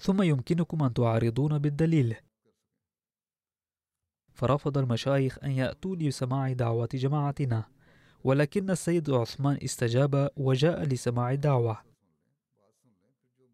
ثم 0.00 0.22
يمكنكم 0.22 0.82
أن 0.82 0.94
تعارضون 0.94 1.58
بالدليل. 1.58 2.16
فرفض 4.32 4.78
المشايخ 4.78 5.38
أن 5.44 5.50
يأتوا 5.50 5.96
لسماع 5.96 6.52
دعوة 6.52 6.88
جماعتنا 6.94 7.64
ولكن 8.24 8.70
السيد 8.70 9.10
عثمان 9.10 9.58
استجاب 9.64 10.30
وجاء 10.36 10.82
لسماع 10.82 11.32
الدعوة. 11.32 11.78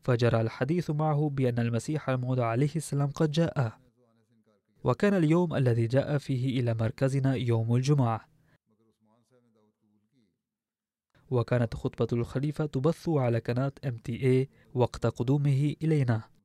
فجرى 0.03 0.41
الحديث 0.41 0.91
معه 0.91 1.29
بأن 1.29 1.59
المسيح 1.59 2.11
الموعود 2.11 2.41
عليه 2.41 2.77
السلام 2.77 3.11
قد 3.11 3.31
جاء. 3.31 3.79
وكان 4.85 5.15
اليوم 5.15 5.55
الذي 5.55 5.87
جاء 5.87 6.19
فيه 6.19 6.61
إلى 6.61 6.75
مركزنا 6.75 7.35
يوم 7.35 7.77
الجمعة. 7.77 8.29
وكانت 11.31 11.75
خطبة 11.75 12.09
الخليفة 12.13 12.67
تبث 12.67 13.09
على 13.09 13.39
قناة 13.39 13.73
MTA 13.87 14.49
وقت 14.75 15.07
قدومه 15.07 15.75
إلينا. 15.83 16.36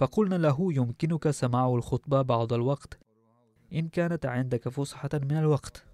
فقلنا 0.00 0.34
له 0.34 0.72
يمكنك 0.72 1.30
سماع 1.30 1.74
الخطبة 1.74 2.22
بعض 2.22 2.52
الوقت. 2.52 2.98
إن 3.72 3.88
كانت 3.88 4.26
عندك 4.26 4.68
فسحة 4.68 5.10
من 5.14 5.36
الوقت. 5.36 5.84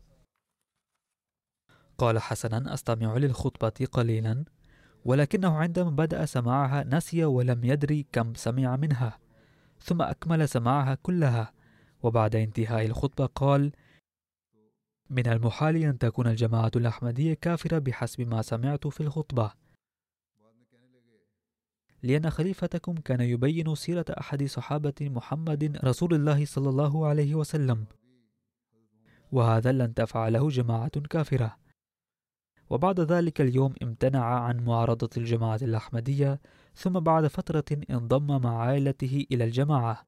قال 1.98 2.18
حسنا 2.18 2.74
أستمع 2.74 3.16
للخطبة 3.16 3.86
قليلا. 3.92 4.44
ولكنه 5.04 5.57
عندما 5.57 5.90
بدأ 5.90 6.24
سماعها 6.24 6.84
نسي 6.84 7.24
ولم 7.24 7.64
يدري 7.64 8.07
كم 8.12 8.34
سمع 8.34 8.76
منها. 8.76 9.18
ثم 9.80 10.02
أكمل 10.02 10.48
سماعها 10.48 10.94
كلها. 10.94 11.52
وبعد 12.02 12.36
انتهاء 12.36 12.86
الخطبة 12.86 13.26
قال 13.26 13.72
من 15.11 15.26
المحال 15.26 15.76
أن 15.76 15.98
تكون 15.98 16.26
الجماعة 16.26 16.72
الأحمدية 16.76 17.34
كافرة 17.34 17.78
بحسب 17.78 18.20
ما 18.20 18.42
سمعت 18.42 18.86
في 18.86 19.00
الخطبة. 19.00 19.52
لأن 22.03 22.30
خليفتكم 22.30 22.94
كان 22.94 23.20
يبين 23.20 23.74
سيرة 23.74 24.05
أحد 24.20 24.44
صحابة 24.44 24.94
محمد 25.01 25.78
رسول 25.84 26.14
الله 26.14 26.44
صلى 26.44 26.68
الله 26.68 27.07
عليه 27.07 27.34
وسلم. 27.34 27.84
وهذا 29.32 29.72
لن 29.72 29.94
تفعله 29.94 30.49
جماعة 30.49 31.01
كافرة. 31.11 31.57
وبعد 32.70 33.01
ذلك 33.01 33.40
اليوم 33.40 33.74
امتنع 33.82 34.24
عن 34.24 34.57
معارضة 34.64 35.11
الجماعة 35.16 35.59
الأحمدية 35.62 36.40
ثم 36.74 37.01
بعد 37.01 37.26
فترة 37.26 37.64
انضم 37.90 38.40
مع 38.42 38.62
عائلته 38.62 39.26
إلى 39.32 39.44
الجماعة. 39.44 40.07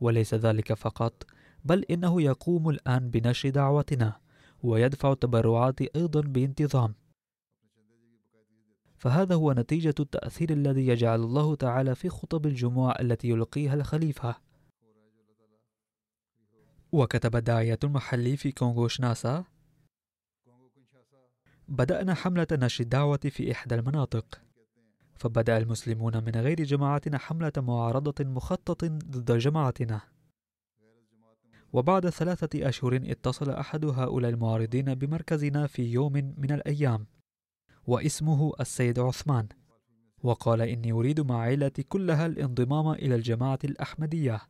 وليس 0.00 0.34
ذلك 0.34 0.72
فقط 0.72 1.26
بل 1.64 1.84
إنه 1.90 2.22
يقوم 2.22 2.68
الآن 2.68 3.10
بنشر 3.10 3.48
دعوتنا 3.48 4.20
ويدفع 4.62 5.12
التبرعات 5.12 5.80
أيضا 5.80 6.20
بانتظام. 6.20 6.94
فهذا 9.02 9.34
هو 9.34 9.52
نتيجة 9.52 9.94
التأثير 10.00 10.50
الذي 10.50 10.86
يجعل 10.86 11.20
الله 11.20 11.54
تعالى 11.54 11.94
في 11.94 12.08
خطب 12.08 12.46
الجمعة 12.46 12.92
التي 13.00 13.28
يلقيها 13.28 13.74
الخليفة. 13.74 14.34
وكتب 16.92 17.36
الداعية 17.36 17.78
المحلي 17.84 18.36
في 18.36 18.52
كونغو 18.52 18.88
شناسا. 18.88 19.44
بدأنا 21.68 22.14
حملة 22.14 22.46
نشر 22.52 22.84
الدعوة 22.84 23.20
في 23.30 23.52
إحدى 23.52 23.74
المناطق. 23.74 24.40
فبدأ 25.16 25.58
المسلمون 25.58 26.24
من 26.24 26.32
غير 26.36 26.62
جماعتنا 26.62 27.18
حملة 27.18 27.52
معارضة 27.56 28.24
مخطط 28.24 28.84
ضد 28.84 29.38
جماعتنا. 29.38 30.00
وبعد 31.72 32.08
ثلاثة 32.08 32.68
أشهر 32.68 33.00
اتصل 33.04 33.50
أحد 33.50 33.84
هؤلاء 33.84 34.30
المعارضين 34.30 34.94
بمركزنا 34.94 35.66
في 35.66 35.82
يوم 35.82 36.12
من 36.12 36.52
الأيام. 36.52 37.06
واسمه 37.86 38.52
السيد 38.60 38.98
عثمان. 38.98 39.48
وقال 40.22 40.60
إني 40.60 40.92
أريد 40.92 41.20
مع 41.20 41.40
عائلتي 41.40 41.82
كلها 41.82 42.26
الانضمام 42.26 42.88
إلى 42.90 43.14
الجماعة 43.14 43.58
الأحمدية. 43.64 44.40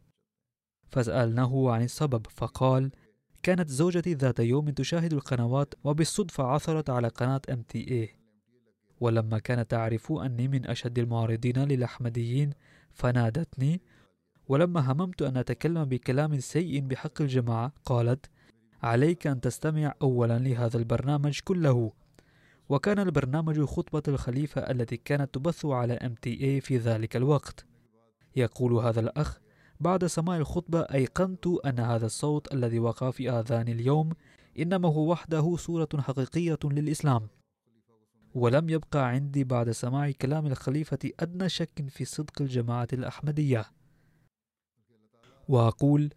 فسألناه 0.90 1.70
عن 1.70 1.82
السبب 1.82 2.26
فقال 2.30 2.90
كانت 3.42 3.68
زوجتي 3.68 4.14
ذات 4.14 4.40
يوم 4.40 4.70
تشاهد 4.70 5.12
القنوات 5.12 5.74
وبالصدفة 5.84 6.44
عثرت 6.44 6.90
على 6.90 7.08
قناة 7.08 7.40
MTA 7.50 8.08
ولما 9.00 9.38
كانت 9.38 9.70
تعرف 9.70 10.12
أني 10.12 10.48
من 10.48 10.66
أشد 10.66 10.98
المعارضين 10.98 11.58
للأحمديين 11.58 12.50
فنادتني. 12.92 13.80
ولما 14.48 14.92
هممت 14.92 15.22
أن 15.22 15.36
أتكلم 15.36 15.84
بكلام 15.84 16.40
سيء 16.40 16.80
بحق 16.80 17.22
الجماعة 17.22 17.72
قالت 17.84 18.30
عليك 18.82 19.26
أن 19.26 19.40
تستمع 19.40 19.94
أولا 20.02 20.38
لهذا 20.38 20.78
البرنامج 20.78 21.40
كله. 21.44 21.92
وكان 22.68 22.98
البرنامج 22.98 23.64
خطبة 23.64 24.02
الخليفة 24.08 24.60
التي 24.60 24.96
كانت 24.96 25.34
تبث 25.34 25.66
على 25.66 25.96
MTA 25.96 26.64
في 26.66 26.76
ذلك 26.76 27.16
الوقت. 27.16 27.66
يقول 28.36 28.72
هذا 28.72 29.00
الأخ 29.00 29.40
بعد 29.80 30.06
سماع 30.06 30.36
الخطبة 30.36 30.80
أيقنت 30.80 31.46
أن 31.46 31.78
هذا 31.78 32.06
الصوت 32.06 32.54
الذي 32.54 32.78
وقع 32.78 33.10
في 33.10 33.30
آذاني 33.30 33.72
اليوم 33.72 34.10
إنما 34.58 34.88
هو 34.88 35.10
وحده 35.10 35.56
صورة 35.56 35.88
حقيقية 35.98 36.58
للإسلام. 36.64 37.28
ولم 38.34 38.70
يبقى 38.70 39.08
عندي 39.08 39.44
بعد 39.44 39.70
سماع 39.70 40.10
كلام 40.10 40.46
الخليفة 40.46 40.98
أدنى 41.20 41.48
شك 41.48 41.88
في 41.88 42.04
صدق 42.04 42.42
الجماعة 42.42 42.88
الأحمدية. 42.92 43.64
وأقول 45.48 46.10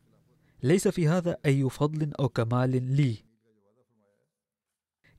ليس 0.64 0.88
في 0.88 1.08
هذا 1.08 1.38
أي 1.46 1.70
فضل 1.70 2.14
أو 2.20 2.30
كمال 2.30 2.84
لي. 2.84 3.25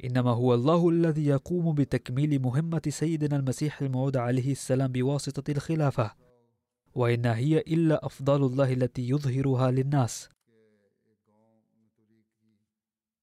إنما 0.05 0.31
هو 0.31 0.55
الله 0.55 0.89
الذي 0.89 1.27
يقوم 1.27 1.75
بتكميل 1.75 2.43
مهمة 2.43 2.83
سيدنا 2.89 3.37
المسيح 3.37 3.83
الموعود 3.83 4.17
عليه 4.17 4.53
السلام 4.53 4.93
بواسطة 4.93 5.51
الخلافة. 5.51 6.15
وإنها 6.95 7.35
هي 7.35 7.59
إلا 7.59 8.07
أفضال 8.07 8.43
الله 8.43 8.73
التي 8.73 9.09
يظهرها 9.09 9.71
للناس. 9.71 10.29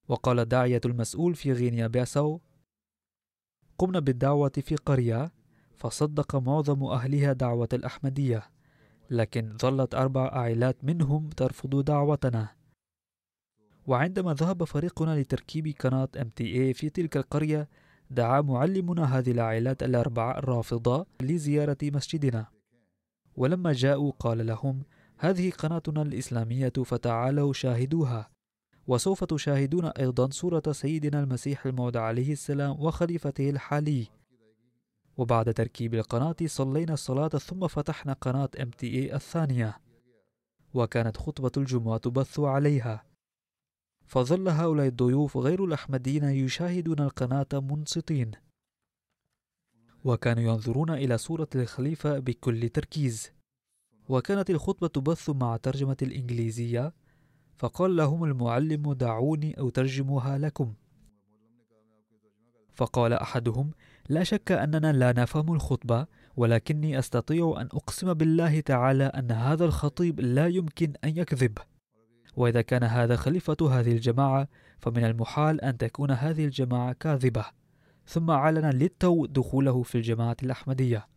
وقال 0.07 0.45
داعية 0.45 0.81
المسؤول 0.85 1.35
في 1.35 1.51
غينيا 1.51 1.87
بيساو 1.87 2.41
قمنا 3.77 3.99
بالدعوة 3.99 4.51
في 4.61 4.75
قرية 4.75 5.31
فصدق 5.77 6.35
معظم 6.35 6.83
أهلها 6.83 7.33
دعوة 7.33 7.69
الأحمدية 7.73 8.43
لكن 9.09 9.57
ظلت 9.57 9.95
أربع 9.95 10.29
عائلات 10.29 10.83
منهم 10.83 11.29
ترفض 11.29 11.83
دعوتنا. 11.83 12.62
وعندما 13.87 14.33
ذهب 14.33 14.63
فريقنا 14.63 15.21
لتركيب 15.21 15.67
قناة 15.79 16.09
MTA 16.17 16.75
في 16.75 16.89
تلك 16.93 17.17
القرية 17.17 17.69
دعا 18.09 18.41
معلمنا 18.41 19.17
هذه 19.17 19.31
العائلات 19.31 19.83
الأربعة 19.83 20.37
الرافضة 20.37 21.05
لزيارة 21.21 21.77
مسجدنا. 21.83 22.47
ولما 23.35 23.73
جاءوا 23.73 24.11
قال 24.19 24.45
لهم 24.45 24.83
هذه 25.17 25.51
قناتنا 25.51 26.01
الإسلامية 26.01 26.73
فتعالوا 26.85 27.53
شاهدوها. 27.53 28.29
وسوف 28.87 29.23
تشاهدون 29.23 29.85
أيضا 29.85 30.29
صورة 30.29 30.63
سيدنا 30.71 31.19
المسيح 31.19 31.65
الموعود 31.65 31.97
عليه 31.97 32.31
السلام 32.31 32.75
وخليفته 32.79 33.49
الحالي. 33.49 34.07
وبعد 35.17 35.53
تركيب 35.53 35.93
القناة 35.93 36.35
صلينا 36.45 36.93
الصلاة 36.93 37.27
ثم 37.27 37.67
فتحنا 37.67 38.13
قناة 38.13 38.49
MTA 38.59 39.13
الثانية. 39.13 39.79
وكانت 40.73 41.17
خطبة 41.17 41.51
الجمعة 41.57 41.97
تبث 41.97 42.39
عليها. 42.39 43.12
فظل 44.13 44.49
هؤلاء 44.49 44.87
الضيوف 44.87 45.37
غير 45.37 45.65
الأحمديين 45.65 46.23
يشاهدون 46.23 46.99
القناة 46.99 47.47
منصتين. 47.53 48.31
وكانوا 50.03 50.43
ينظرون 50.43 50.89
إلى 50.89 51.17
صورة 51.17 51.47
الخليفة 51.55 52.19
بكل 52.19 52.69
تركيز. 52.69 53.31
وكانت 54.09 54.49
الخطبة 54.49 54.87
تبث 54.87 55.29
مع 55.29 55.57
ترجمة 55.57 55.97
الإنجليزية 56.01 56.93
فقال 57.57 57.95
لهم 57.95 58.23
المعلم 58.23 58.93
دعوني 58.93 59.55
أترجمها 59.57 60.37
لكم 60.37 60.73
فقال 62.73 63.13
أحدهم 63.13 63.71
لا 64.09 64.23
شك 64.23 64.51
أننا 64.51 64.91
لا 64.91 65.13
نفهم 65.21 65.53
الخطبة 65.53 66.07
ولكني 66.37 66.99
أستطيع 66.99 67.55
أن 67.57 67.65
أقسم 67.65 68.13
بالله 68.13 68.59
تعالى 68.59 69.03
أن 69.03 69.31
هذا 69.31 69.65
الخطيب 69.65 70.19
لا 70.19 70.47
يمكن 70.47 70.93
أن 71.03 71.17
يكذب 71.17 71.57
وإذا 72.35 72.61
كان 72.61 72.83
هذا 72.83 73.15
خليفة 73.15 73.57
هذه 73.61 73.91
الجماعة 73.91 74.47
فمن 74.79 75.03
المحال 75.03 75.61
أن 75.61 75.77
تكون 75.77 76.11
هذه 76.11 76.45
الجماعة 76.45 76.93
كاذبة. 76.93 77.45
ثم 78.05 78.29
أعلن 78.29 78.69
للتو 78.69 79.25
دخوله 79.25 79.83
في 79.83 79.95
الجماعة 79.95 80.37
الأحمدية. 80.43 81.07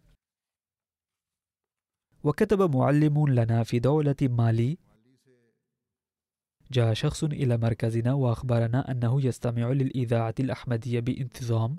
وكتب 2.25 2.77
معلم 2.77 3.29
لنا 3.29 3.63
في 3.63 3.79
دولة 3.79 4.17
مالي. 4.23 4.79
جاء 6.73 6.95
شخص 6.95 7.25
إلى 7.25 7.57
مركزنا 7.57 8.13
وأخبرنا 8.13 8.91
أنه 8.91 9.27
يستمع 9.27 9.69
للإذاعة 9.69 10.35
الأحمدية 10.41 11.01
بانتظام 11.01 11.77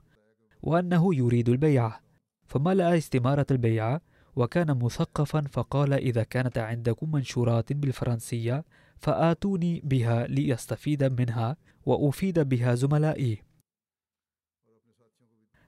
وأنه 0.61 1.15
يريد 1.15 1.49
البيعة 1.49 2.01
فملأ 2.47 2.97
استمارة 2.97 3.45
البيعة 3.51 4.01
وكان 4.35 4.79
مثقفا 4.83 5.41
فقال 5.41 5.93
إذا 5.93 6.23
كانت 6.23 6.57
عندكم 6.57 7.11
منشورات 7.11 7.73
بالفرنسية 7.73 8.65
فآتوني 8.97 9.81
بها 9.83 10.27
ليستفيد 10.27 11.03
منها 11.03 11.57
وأفيد 11.85 12.39
بها 12.39 12.75
زملائي. 12.75 13.43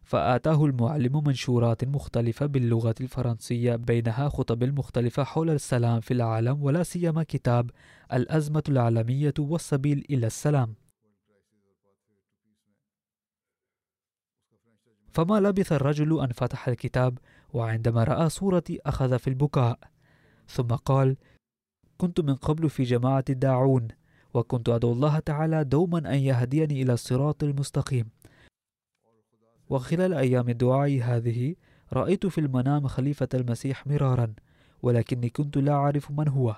فآتاه 0.04 0.66
المعلم 0.66 1.24
منشورات 1.26 1.86
مختلفة 1.86 2.46
باللغة 2.46 2.96
الفرنسية 3.02 3.76
بينها 3.76 4.30
خطب 4.30 4.64
مختلفة 4.64 5.24
حول 5.24 5.50
السلام 5.50 6.00
في 6.00 6.14
العالم 6.14 6.64
ولا 6.64 6.84
سيما 6.84 7.24
كتاب 7.24 7.72
الأزمة 8.14 8.64
العالمية 8.70 9.34
والسبيل 9.40 10.06
إلى 10.10 10.28
السلام. 10.28 10.76
فما 15.12 15.40
لبث 15.40 15.72
الرجل 15.72 16.20
أن 16.20 16.28
فتح 16.28 16.68
الكتاب 16.68 17.18
وعندما 17.54 18.04
رأى 18.04 18.30
صورتي 18.30 18.80
أخذ 18.86 19.20
في 19.20 19.28
البكاء. 19.28 19.80
ثم 20.48 20.68
قال 20.68 21.18
كنت 22.02 22.20
من 22.22 22.36
قبل 22.36 22.70
في 22.70 22.84
جماعة 22.84 23.26
الداعون 23.30 23.88
وكنت 24.34 24.70
أدعو 24.70 24.92
الله 24.92 25.20
تعالى 25.20 25.64
دوما 25.64 25.98
أن 25.98 26.20
يهديني 26.20 26.82
إلى 26.82 26.94
الصراط 26.94 27.44
المستقيم. 27.44 28.10
وخلال 29.70 30.14
أيام 30.14 30.50
الدعاء 30.50 31.02
هذه 31.04 31.56
رأيت 31.94 32.26
في 32.26 32.38
المنام 32.42 32.88
خليفة 32.88 33.28
المسيح 33.34 33.88
مرارا 33.88 34.34
ولكني 34.82 35.30
كنت 35.30 35.58
لا 35.58 35.74
أعرف 35.74 36.12
من 36.12 36.28
هو. 36.28 36.56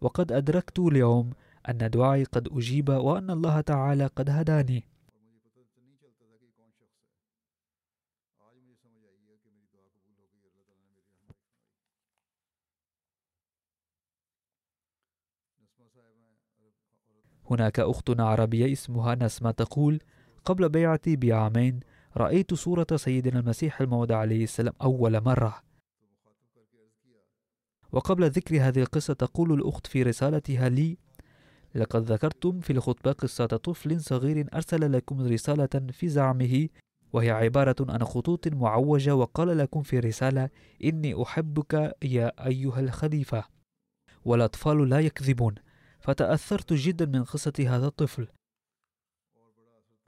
وقد 0.00 0.32
أدركت 0.32 0.78
اليوم 0.78 1.30
أن 1.68 1.90
دعائي 1.90 2.24
قد 2.24 2.48
أجيب 2.52 2.88
وأن 2.88 3.30
الله 3.30 3.60
تعالى 3.60 4.06
قد 4.06 4.30
هداني. 4.30 4.84
هناك 17.50 17.80
أخت 17.80 18.20
عربية 18.20 18.72
اسمها 18.72 19.14
نسمة 19.14 19.50
تقول 19.50 20.00
قبل 20.44 20.68
بيعتي 20.68 21.16
بعامين 21.16 21.80
رأيت 22.16 22.54
صورة 22.54 22.86
سيدنا 22.96 23.40
المسيح 23.40 23.80
الموعود 23.80 24.12
عليه 24.12 24.44
السلام 24.44 24.74
أول 24.82 25.20
مرة. 25.20 25.62
وقبل 27.92 28.30
ذكر 28.30 28.68
هذه 28.68 28.80
القصة 28.80 29.14
تقول 29.14 29.52
الأخت 29.52 29.86
في 29.86 30.02
رسالتها 30.02 30.68
لي 30.68 30.98
لقد 31.74 32.12
ذكرتم 32.12 32.60
في 32.60 32.72
الخطبة 32.72 33.12
قصة 33.12 33.46
طفل 33.46 34.00
صغير 34.00 34.46
أرسل 34.54 34.92
لكم 34.92 35.26
رسالة 35.26 35.86
في 35.92 36.08
زعمه 36.08 36.68
وهي 37.12 37.30
عبارة 37.30 37.76
عن 37.80 38.04
خطوط 38.04 38.48
معوجة 38.48 39.14
وقال 39.14 39.58
لكم 39.58 39.82
في 39.82 39.98
رسالة 39.98 40.50
إني 40.84 41.22
أحبك 41.22 41.96
يا 42.02 42.46
أيها 42.46 42.80
الخليفة. 42.80 43.44
والأطفال 44.24 44.88
لا 44.88 45.00
يكذبون. 45.00 45.54
فتأثرت 46.02 46.72
جدا 46.72 47.06
من 47.06 47.24
قصة 47.24 47.52
هذا 47.58 47.86
الطفل. 47.86 48.28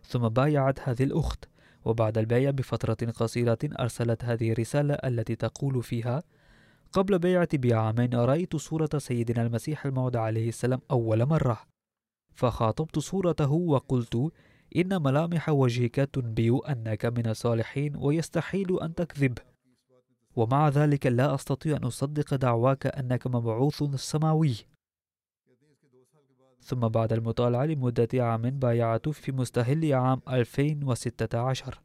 ثم 0.02 0.28
بايعت 0.28 0.80
هذه 0.88 1.04
الأخت 1.04 1.44
وبعد 1.84 2.18
البيع 2.18 2.50
بفترة 2.50 3.10
قصيرة 3.10 3.58
أرسلت 3.64 4.24
هذه 4.24 4.52
الرسالة 4.52 4.94
التي 4.94 5.36
تقول 5.36 5.82
فيها 5.82 6.22
قبل 6.92 7.18
بيعتي 7.18 7.58
بعامين 7.58 8.14
رأيت 8.14 8.56
صورة 8.56 8.88
سيدنا 8.98 9.42
المسيح 9.42 9.86
الموعود 9.86 10.16
عليه 10.16 10.48
السلام 10.48 10.80
أول 10.90 11.26
مرة. 11.26 11.60
فخاطبت 12.34 12.98
صورته 12.98 13.52
وقلت 13.52 14.32
إن 14.76 15.02
ملامح 15.02 15.48
وجهك 15.48 15.94
تنبئ 15.94 16.72
أنك 16.72 17.06
من 17.06 17.26
الصالحين 17.26 17.96
ويستحيل 17.96 18.80
أن 18.80 18.94
تكذب. 18.94 19.38
ومع 20.36 20.68
ذلك 20.68 21.06
لا 21.06 21.34
أستطيع 21.34 21.76
أن 21.76 21.84
أصدق 21.84 22.34
دعواك 22.34 22.86
أنك 22.86 23.26
مبعوث 23.26 23.82
السماوي 23.82 24.54
ثم 26.64 26.80
بعد 26.88 27.12
المطالعة 27.12 27.64
لمدة 27.64 28.08
عام 28.14 28.42
بايعت 28.42 29.08
في 29.08 29.32
مستهل 29.32 29.94
عام 29.94 30.20
2016 30.28 31.80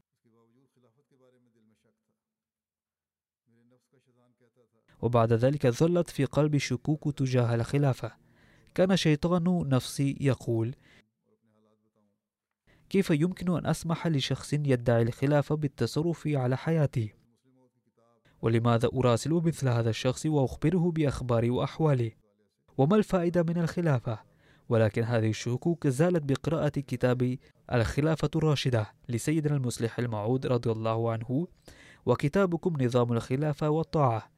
وبعد 5.01 5.33
ذلك 5.33 5.67
ظلت 5.67 6.09
في 6.09 6.25
قلبي 6.25 6.59
شكوك 6.59 7.17
تجاه 7.17 7.55
الخلافة 7.55 8.11
كان 8.75 8.97
شيطان 8.97 9.69
نفسي 9.69 10.17
يقول 10.21 10.75
كيف 12.89 13.09
يمكن 13.09 13.57
أن 13.57 13.65
أسمح 13.65 14.07
لشخص 14.07 14.53
يدعي 14.53 15.01
الخلافة 15.01 15.55
بالتصرف 15.55 16.27
على 16.27 16.57
حياتي؟ 16.57 17.13
ولماذا 18.41 18.89
أراسل 18.93 19.31
مثل 19.31 19.67
هذا 19.67 19.89
الشخص 19.89 20.25
وأخبره 20.25 20.91
بأخباري 20.91 21.49
وأحوالي؟ 21.49 22.15
وما 22.77 22.95
الفائدة 22.95 23.43
من 23.43 23.57
الخلافة؟ 23.57 24.28
ولكن 24.69 25.03
هذه 25.03 25.29
الشكوك 25.29 25.87
زالت 25.87 26.23
بقراءة 26.23 26.69
كتاب 26.69 27.37
الخلافة 27.73 28.29
الراشدة 28.35 28.93
لسيدنا 29.09 29.55
المصلح 29.55 29.99
الموعود 29.99 30.45
رضي 30.45 30.71
الله 30.71 31.11
عنه 31.11 31.47
وكتابكم 32.05 32.83
نظام 32.83 33.13
الخلافة 33.13 33.69
والطاعة. 33.69 34.31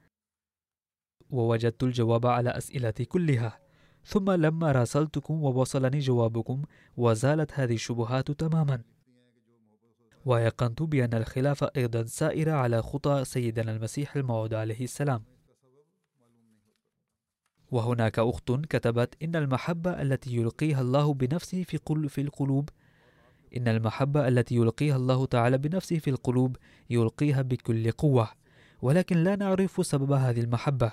ووجدت 1.30 1.84
الجواب 1.84 2.26
على 2.26 2.50
أسئلتي 2.50 3.06
كلها. 3.06 3.60
ثم 4.06 4.32
لما 4.32 4.72
راسلتكم 4.72 5.44
ووصلني 5.44 6.00
جوابكم 6.00 6.62
وزالت 6.98 7.52
هذه 7.54 7.74
الشبهات 7.74 8.32
تماما. 8.32 8.82
ويقنت 10.26 10.82
بأن 10.82 11.14
الخلافة 11.14 11.72
أيضا 11.78 12.04
سائرة 12.04 12.52
على 12.52 12.82
خطى 12.82 13.26
سيدنا 13.26 13.72
المسيح 13.72 14.16
الموعود 14.16 14.54
عليه 14.54 14.84
السلام. 14.84 15.24
وهناك 17.72 18.20
أخت 18.20 18.52
كتبت 18.52 19.16
إن 19.24 19.36
المحبة 19.36 20.02
التي 20.02 20.36
يلقيها 20.36 20.82
الله 20.82 21.14
بنفسه 21.14 21.64
في 21.64 21.80
في 22.10 22.22
القلوب 22.22 22.70
إن 23.58 23.68
المحبة 23.68 24.28
التي 24.28 24.56
يلقيها 24.56 24.96
الله 24.96 25.26
تعالى 25.26 25.58
بنفسه 25.58 25.98
في 25.98 26.10
القلوب 26.10 26.58
يلقيها 26.90 27.42
بكل 27.42 27.92
قوة 27.92 28.30
ولكن 28.82 29.18
لا 29.18 29.36
نعرف 29.36 29.86
سبب 29.86 30.12
هذه 30.12 30.42
المحبة. 30.42 30.92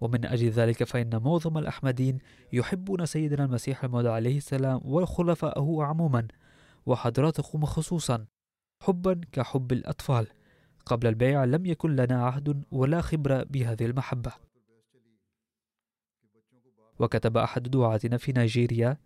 ومن 0.00 0.26
أجل 0.26 0.48
ذلك 0.48 0.84
فإن 0.84 1.22
معظم 1.22 1.58
الأحمدين 1.58 2.18
يحبون 2.52 3.06
سيدنا 3.06 3.44
المسيح 3.44 3.84
الموعود 3.84 4.06
عليه 4.06 4.36
السلام 4.36 4.80
وخلفائه 4.84 5.76
عموما 5.80 6.28
وحضراتكم 6.86 7.64
خصوصا 7.64 8.26
حبا 8.82 9.20
كحب 9.32 9.72
الأطفال. 9.72 10.26
قبل 10.86 11.06
البيع 11.06 11.44
لم 11.44 11.66
يكن 11.66 11.96
لنا 11.96 12.26
عهد 12.26 12.64
ولا 12.70 13.00
خبرة 13.00 13.42
بهذه 13.42 13.86
المحبة. 13.86 14.32
وكتب 17.00 17.36
أحد 17.36 17.62
دعاتنا 17.62 18.16
في 18.16 18.32
نيجيريا 18.32 18.96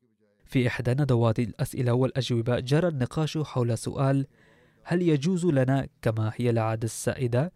في 0.47 0.67
إحدى 0.67 0.91
ندوات 0.91 1.39
الأسئلة 1.39 1.93
والأجوبة 1.93 2.61
جرى 2.61 2.89
النقاش 2.89 3.39
حول 3.39 3.79
سؤال 3.79 4.27
هل 4.83 5.03
يجوز 5.03 5.47
لنا 5.47 5.89
كما 6.03 6.33
هي 6.37 6.51
العادة 6.51 6.85
السائدة 6.85 7.53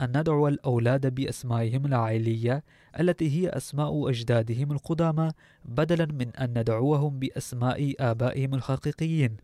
أن 0.00 0.20
ندعو 0.20 0.48
الأولاد 0.48 1.14
بأسمائهم 1.14 1.86
العائلية 1.86 2.64
التي 3.00 3.30
هي 3.30 3.48
أسماء 3.48 4.10
أجدادهم 4.10 4.72
القدامى 4.72 5.32
بدلا 5.64 6.06
من 6.06 6.36
أن 6.36 6.58
ندعوهم 6.58 7.18
بأسماء 7.18 7.94
آبائهم 8.00 8.54
الحقيقيين. 8.54 9.36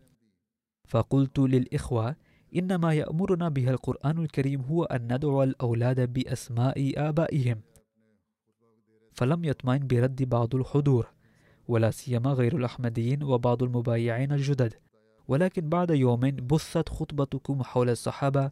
فقلت 0.87 1.39
للإخوة 1.39 2.15
إن 2.55 2.75
ما 2.75 2.93
يأمرنا 2.93 3.49
به 3.49 3.69
القرآن 3.69 4.19
الكريم 4.19 4.61
هو 4.61 4.83
أن 4.83 5.13
ندعو 5.13 5.43
الأولاد 5.43 6.13
بأسماء 6.13 6.93
آبائهم. 6.97 7.61
فلم 9.15 9.45
يطمئن 9.45 9.87
برد 9.87 10.23
بعض 10.23 10.55
الحضور 10.55 11.07
ولا 11.67 11.91
سيما 11.91 12.33
غير 12.33 12.57
الأحمديين 12.57 13.23
وبعض 13.23 13.63
المبايعين 13.63 14.31
الجدد. 14.31 14.73
ولكن 15.27 15.69
بعد 15.69 15.91
يوم 15.91 16.19
بثت 16.19 16.89
خطبتكم 16.89 17.63
حول 17.63 17.89
الصحابة 17.89 18.51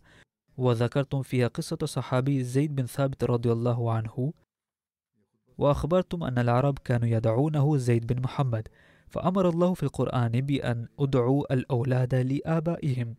وذكرتم 0.58 1.22
فيها 1.22 1.48
قصة 1.48 1.78
صحابي 1.86 2.44
زيد 2.44 2.76
بن 2.76 2.86
ثابت 2.86 3.24
رضي 3.24 3.52
الله 3.52 3.92
عنه 3.92 4.34
وأخبرتم 5.58 6.24
أن 6.24 6.38
العرب 6.38 6.80
كانوا 6.80 7.08
يدعونه 7.08 7.78
زيد 7.78 8.14
بن 8.14 8.22
محمد. 8.22 8.68
فأمر 9.08 9.50
الله 9.50 9.74
في 9.74 9.84
القرآن 9.84 10.32
بأن 10.32 10.88
أدعوا 11.00 11.54
الأولاد 11.54 12.16
لآبائهم. 12.16 13.16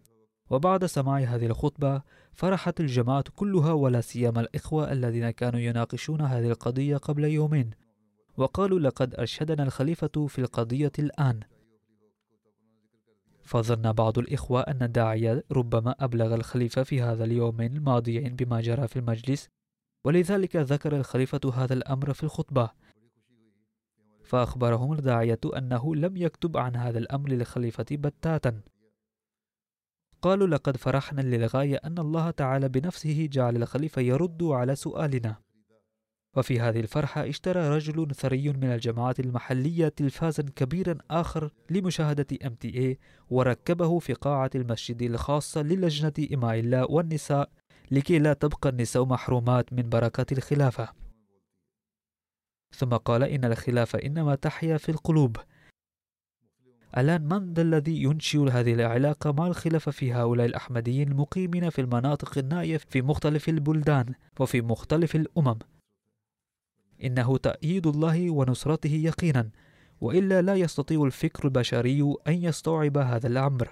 وبعد 0.51 0.87
سماع 0.87 1.19
هذه 1.19 1.47
الخطبة 1.47 2.03
فرحت 2.33 2.81
الجماعة 2.81 3.25
كلها 3.37 3.73
ولا 3.73 4.01
سيما 4.01 4.41
الإخوة 4.41 4.93
الذين 4.93 5.31
كانوا 5.31 5.61
يناقشون 5.61 6.21
هذه 6.21 6.51
القضية 6.51 6.97
قبل 6.97 7.25
يومين 7.25 7.71
وقالوا 8.37 8.79
لقد 8.79 9.15
أرشدنا 9.15 9.63
الخليفة 9.63 10.27
في 10.27 10.39
القضية 10.39 10.93
الآن. 10.99 11.41
فظن 13.43 13.93
بعض 13.93 14.19
الإخوة 14.19 14.61
أن 14.61 14.83
الداعية 14.83 15.45
ربما 15.53 15.95
أبلغ 16.01 16.35
الخليفة 16.35 16.83
في 16.83 17.03
هذا 17.03 17.25
اليومين 17.25 17.77
الماضيين 17.77 18.37
بما 18.37 18.61
جرى 18.61 18.89
في 18.89 18.99
المجلس 18.99 19.49
ولذلك 20.05 20.57
ذكر 20.57 20.97
الخليفة 20.97 21.41
هذا 21.55 21.75
الأمر 21.75 22.13
في 22.13 22.23
الخطبة. 22.23 22.71
فأخبرهم 24.25 24.93
الداعية 24.93 25.41
أنه 25.57 25.95
لم 25.97 26.17
يكتب 26.17 26.57
عن 26.57 26.77
هذا 26.77 26.99
الأمر 26.99 27.29
للخليفة 27.29 27.87
بتاتا. 27.91 28.61
قالوا 30.25 30.47
لقد 30.47 30.77
فرحنا 30.77 31.21
للغاية 31.21 31.81
أن 31.85 31.99
الله 31.99 32.31
تعالى 32.31 32.69
بنفسه 32.69 33.29
جعل 33.33 33.57
الخليفة 33.57 34.03
يرد 34.03 34.43
على 34.43 34.77
سؤالنا. 34.77 35.37
وفي 36.37 36.61
هذه 36.61 36.81
الفرحة 36.81 37.29
اشترى 37.29 37.69
رجل 37.69 38.15
ثري 38.15 38.53
من 38.53 38.65
الجماعات 38.65 39.21
المحلية 39.21 39.89
تلفازا 39.89 40.43
كبيرا 40.57 40.99
آخر 41.11 41.51
لمشاهدة 41.71 42.27
MTA 42.45 42.97
وركبه 43.31 43.99
في 43.99 44.13
قاعة 44.13 44.51
المسجد 44.55 45.03
الخاصة 45.03 45.63
للجنة 45.63 46.29
إماء 46.35 46.59
الله 46.59 46.91
والنساء 46.91 47.51
لكي 47.91 48.19
لا 48.19 48.33
تبقى 48.33 48.69
النساء 48.69 49.05
محرومات 49.05 49.73
من 49.73 49.89
بركات 49.89 50.33
الخلافة. 50.33 50.89
ثم 52.77 52.91
قال 52.97 53.23
إن 53.23 53.45
الخلافة 53.45 53.99
إنما 53.99 54.35
تحيا 54.35 54.77
في 54.77 54.89
القلوب. 54.89 55.37
الآن 56.99 57.29
من 57.29 57.53
ذا 57.53 57.63
الذي 57.63 58.03
ينشئ 58.03 58.51
هذه 58.51 58.75
العلاقة؟ 58.75 59.33
مع 59.33 59.47
الخلافة 59.47 59.91
في 59.91 60.13
هؤلاء 60.13 60.47
الأحمديين 60.47 61.09
المقيمين 61.09 61.71
في 61.71 61.81
المناطق 61.81 62.39
النائية 62.39 62.77
في 62.77 63.03
مختلف 63.03 63.49
البلدان 63.49 64.15
وفي 64.41 64.61
مختلف 64.61 65.17
الأمم؟ 65.17 65.59
إنه 67.05 67.37
تأييد 67.37 67.87
الله 67.87 68.31
ونصرته 68.31 68.95
يقينا 68.95 69.51
وإلا 70.01 70.43
لا 70.43 70.55
يستطيع 70.55 71.05
الفكر 71.05 71.45
البشري 71.45 72.15
أن 72.29 72.33
يستوعب 72.33 72.99
هذا 72.99 73.27
الأمر. 73.27 73.69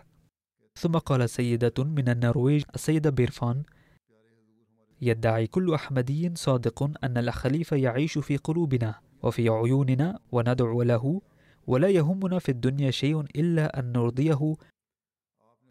ثم 0.79 0.93
قال 0.93 1.31
سيدة 1.31 1.85
من 1.85 2.09
النرويج 2.09 2.63
السيدة 2.75 3.11
بيرفان 3.11 3.63
يدعي 5.03 5.47
كل 5.47 5.75
أحمدي 5.75 6.33
صادق 6.35 6.83
أن 7.05 7.19
الخليفة 7.19 7.77
يعيش 7.77 8.19
في 8.19 8.37
قلوبنا 8.37 8.95
وفي 9.23 9.49
عيوننا 9.49 10.19
وندعو 10.33 10.83
له 10.83 11.21
ولا 11.67 11.89
يهمنا 11.89 12.39
في 12.39 12.49
الدنيا 12.49 12.91
شيء 12.91 13.21
إلا 13.21 13.79
أن 13.79 13.93
نرضيه 13.93 14.55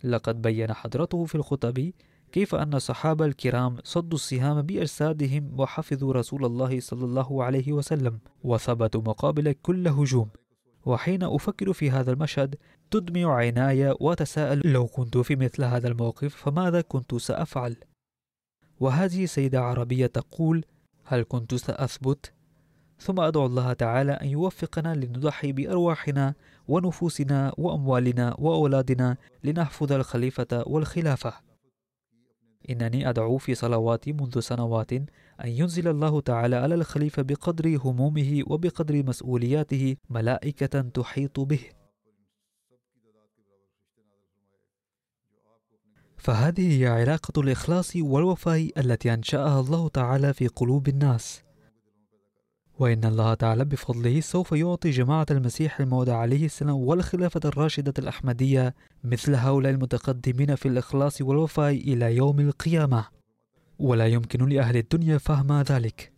لقد 0.04 0.42
بين 0.42 0.74
حضرته 0.74 1.26
في 1.26 1.36
الخطب 1.36 1.92
كيف 2.32 2.56
أن 2.56 2.74
الصحابة 2.74 3.26
الكرام 3.26 3.78
صدوا 3.84 4.18
السهام 4.18 4.62
بأجسادهم 4.62 5.60
وحفظوا 5.60 6.14
رسول 6.14 6.46
الله 6.46 6.80
صلى 6.80 7.06
الله 7.06 7.44
عليه 7.44 7.74
وسلم 7.74 8.20
وثبتوا 8.44 9.02
مقابل 9.02 9.52
كل 9.52 9.88
هجوم 9.88 10.30
وحين 10.86 11.24
أفكر 11.24 11.74
في 11.74 11.92
هذا 11.92 12.12
المشهد 12.12 12.56
تدمع 12.92 13.36
عيناي 13.36 13.96
وأتساءل 14.00 14.62
لو 14.66 14.88
كنت 14.88 15.18
في 15.18 15.36
مثل 15.36 15.64
هذا 15.64 15.88
الموقف 15.88 16.36
فماذا 16.36 16.82
كنت 16.82 17.16
سأفعل؟ 17.16 17.76
وهذه 18.80 19.26
سيدة 19.26 19.62
عربية 19.62 20.06
تقول 20.06 20.66
هل 21.04 21.24
كنت 21.24 21.56
سأثبت؟ 21.56 22.34
ثم 23.02 23.20
أدعو 23.20 23.46
الله 23.46 23.74
تعالى 23.74 24.12
أن 24.12 24.28
يوفقنا 24.28 24.96
لنضحي 24.96 25.52
بأرواحنا 25.52 26.34
ونفوسنا 26.68 27.54
وأموالنا 27.58 28.36
وأولادنا 28.40 29.18
لنحفظ 29.44 29.92
الخليفة 29.92 30.64
والخلافة. 30.68 31.34
إنني 32.70 33.10
أدعو 33.10 33.38
في 33.38 33.56
صلواتي 33.56 34.14
منذ 34.14 34.40
سنوات 34.40 34.94
أن 34.94 35.08
ينزل 35.46 35.88
الله 35.88 36.22
تعالى 36.22 36.56
على 36.56 36.76
الخليفة 36.76 37.22
بقدر 37.22 37.78
همومه 37.78 38.44
وبقدر 38.48 39.04
مسؤولياته 39.04 39.96
ملائكة 40.10 40.82
تحيط 40.82 41.40
به. 41.40 41.60
فهذه 46.18 46.82
هي 46.82 46.88
علاقة 46.88 47.42
الإخلاص 47.42 47.96
والوفاء 47.96 48.70
التي 48.78 49.14
أنشأها 49.14 49.60
الله 49.60 49.90
تعالى 49.90 50.34
في 50.34 50.48
قلوب 50.48 50.88
الناس. 50.88 51.51
وإن 52.82 53.06
الله 53.06 53.34
تعالى 53.34 53.66
بفضله 53.66 54.20
سوف 54.22 54.52
يعطي 54.52 54.90
جماعة 54.90 55.26
المسيح 55.32 55.80
الموعود 55.80 56.10
عليه 56.10 56.46
السلام 56.46 56.76
والخلافة 56.76 57.40
الراشدة 57.46 57.94
الأحمدية 58.00 58.76
مثل 59.04 59.36
هؤلاء 59.36 59.72
المتقدمين 59.72 60.56
في 60.56 60.68
الإخلاص 60.68 61.22
والوفاء 61.22 61.72
إلى 61.72 62.16
يوم 62.16 62.40
القيامة. 62.40 63.08
ولا 63.80 64.08
يمكن 64.08 64.50
لأهل 64.50 64.78
الدنيا 64.78 65.18
فهم 65.18 65.62
ذلك. 65.62 66.14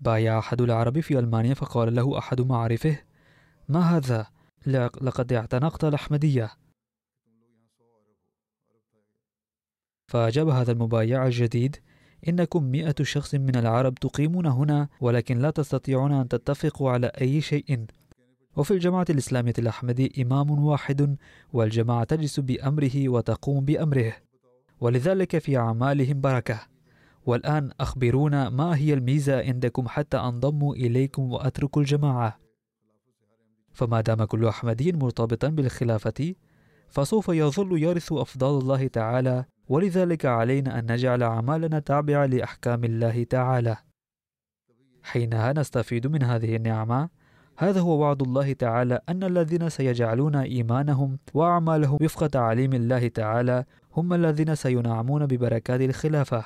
بايع 0.00 0.38
أحد 0.38 0.60
العرب 0.60 1.00
في 1.00 1.18
ألمانيا 1.18 1.54
فقال 1.54 1.94
له 1.94 2.18
أحد 2.18 2.40
معارفه 2.40 2.98
ما 3.68 3.80
هذا؟ 3.80 4.26
لقد 5.00 5.32
اعتنقت 5.32 5.84
الأحمدية. 5.84 6.50
فأجاب 10.08 10.48
هذا 10.48 10.72
المبايع 10.72 11.26
الجديد 11.26 11.76
إنكم 12.28 12.64
مئة 12.64 12.94
شخص 13.02 13.34
من 13.34 13.56
العرب 13.56 13.94
تقيمون 13.94 14.46
هنا 14.46 14.88
ولكن 15.00 15.38
لا 15.38 15.50
تستطيعون 15.50 16.12
أن 16.12 16.28
تتفقوا 16.28 16.90
على 16.90 17.06
أي 17.06 17.40
شيء. 17.40 17.86
وفي 18.56 18.70
الجماعة 18.70 19.06
الإسلامية 19.10 19.52
الأحمدية 19.58 20.08
إمام 20.22 20.50
واحد 20.50 21.16
والجماعة 21.52 22.04
تجلس 22.04 22.40
بأمره 22.40 23.08
وتقوم 23.08 23.64
بأمره. 23.64 24.12
ولذلك 24.80 25.38
في 25.38 25.56
أعمالهم 25.56 26.20
بركة. 26.20 26.60
والآن 27.26 27.70
أخبرونا 27.80 28.50
ما 28.50 28.76
هي 28.76 28.94
الميزة 28.94 29.40
عندكم 29.40 29.88
حتى 29.88 30.16
أنضموا 30.16 30.74
إليكم 30.74 31.32
وأتركوا 31.32 31.82
الجماعة. 31.82 32.38
فما 33.72 34.00
دام 34.00 34.24
كل 34.24 34.46
أحمدي 34.46 34.92
مرتبطا 34.92 35.48
بالخلافة 35.48 36.34
فسوف 36.88 37.28
يظل 37.28 37.82
يرث 37.82 38.12
أفضال 38.12 38.62
الله 38.62 38.86
تعالى 38.86 39.44
ولذلك 39.68 40.26
علينا 40.26 40.78
أن 40.78 40.92
نجعل 40.92 41.22
أعمالنا 41.22 41.78
تابعة 41.78 42.26
لأحكام 42.26 42.84
الله 42.84 43.24
تعالى. 43.24 43.76
حينها 45.02 45.52
نستفيد 45.52 46.06
من 46.06 46.22
هذه 46.22 46.56
النعمة. 46.56 47.08
هذا 47.56 47.80
هو 47.80 47.98
وعد 48.00 48.22
الله 48.22 48.52
تعالى 48.52 49.00
أن 49.08 49.24
الذين 49.24 49.68
سيجعلون 49.68 50.36
إيمانهم 50.36 51.18
وأعمالهم 51.34 51.98
وفق 52.02 52.26
تعاليم 52.26 52.72
الله 52.72 53.08
تعالى 53.08 53.64
هم 53.96 54.12
الذين 54.12 54.54
سينعمون 54.54 55.26
ببركات 55.26 55.80
الخلافة. 55.80 56.44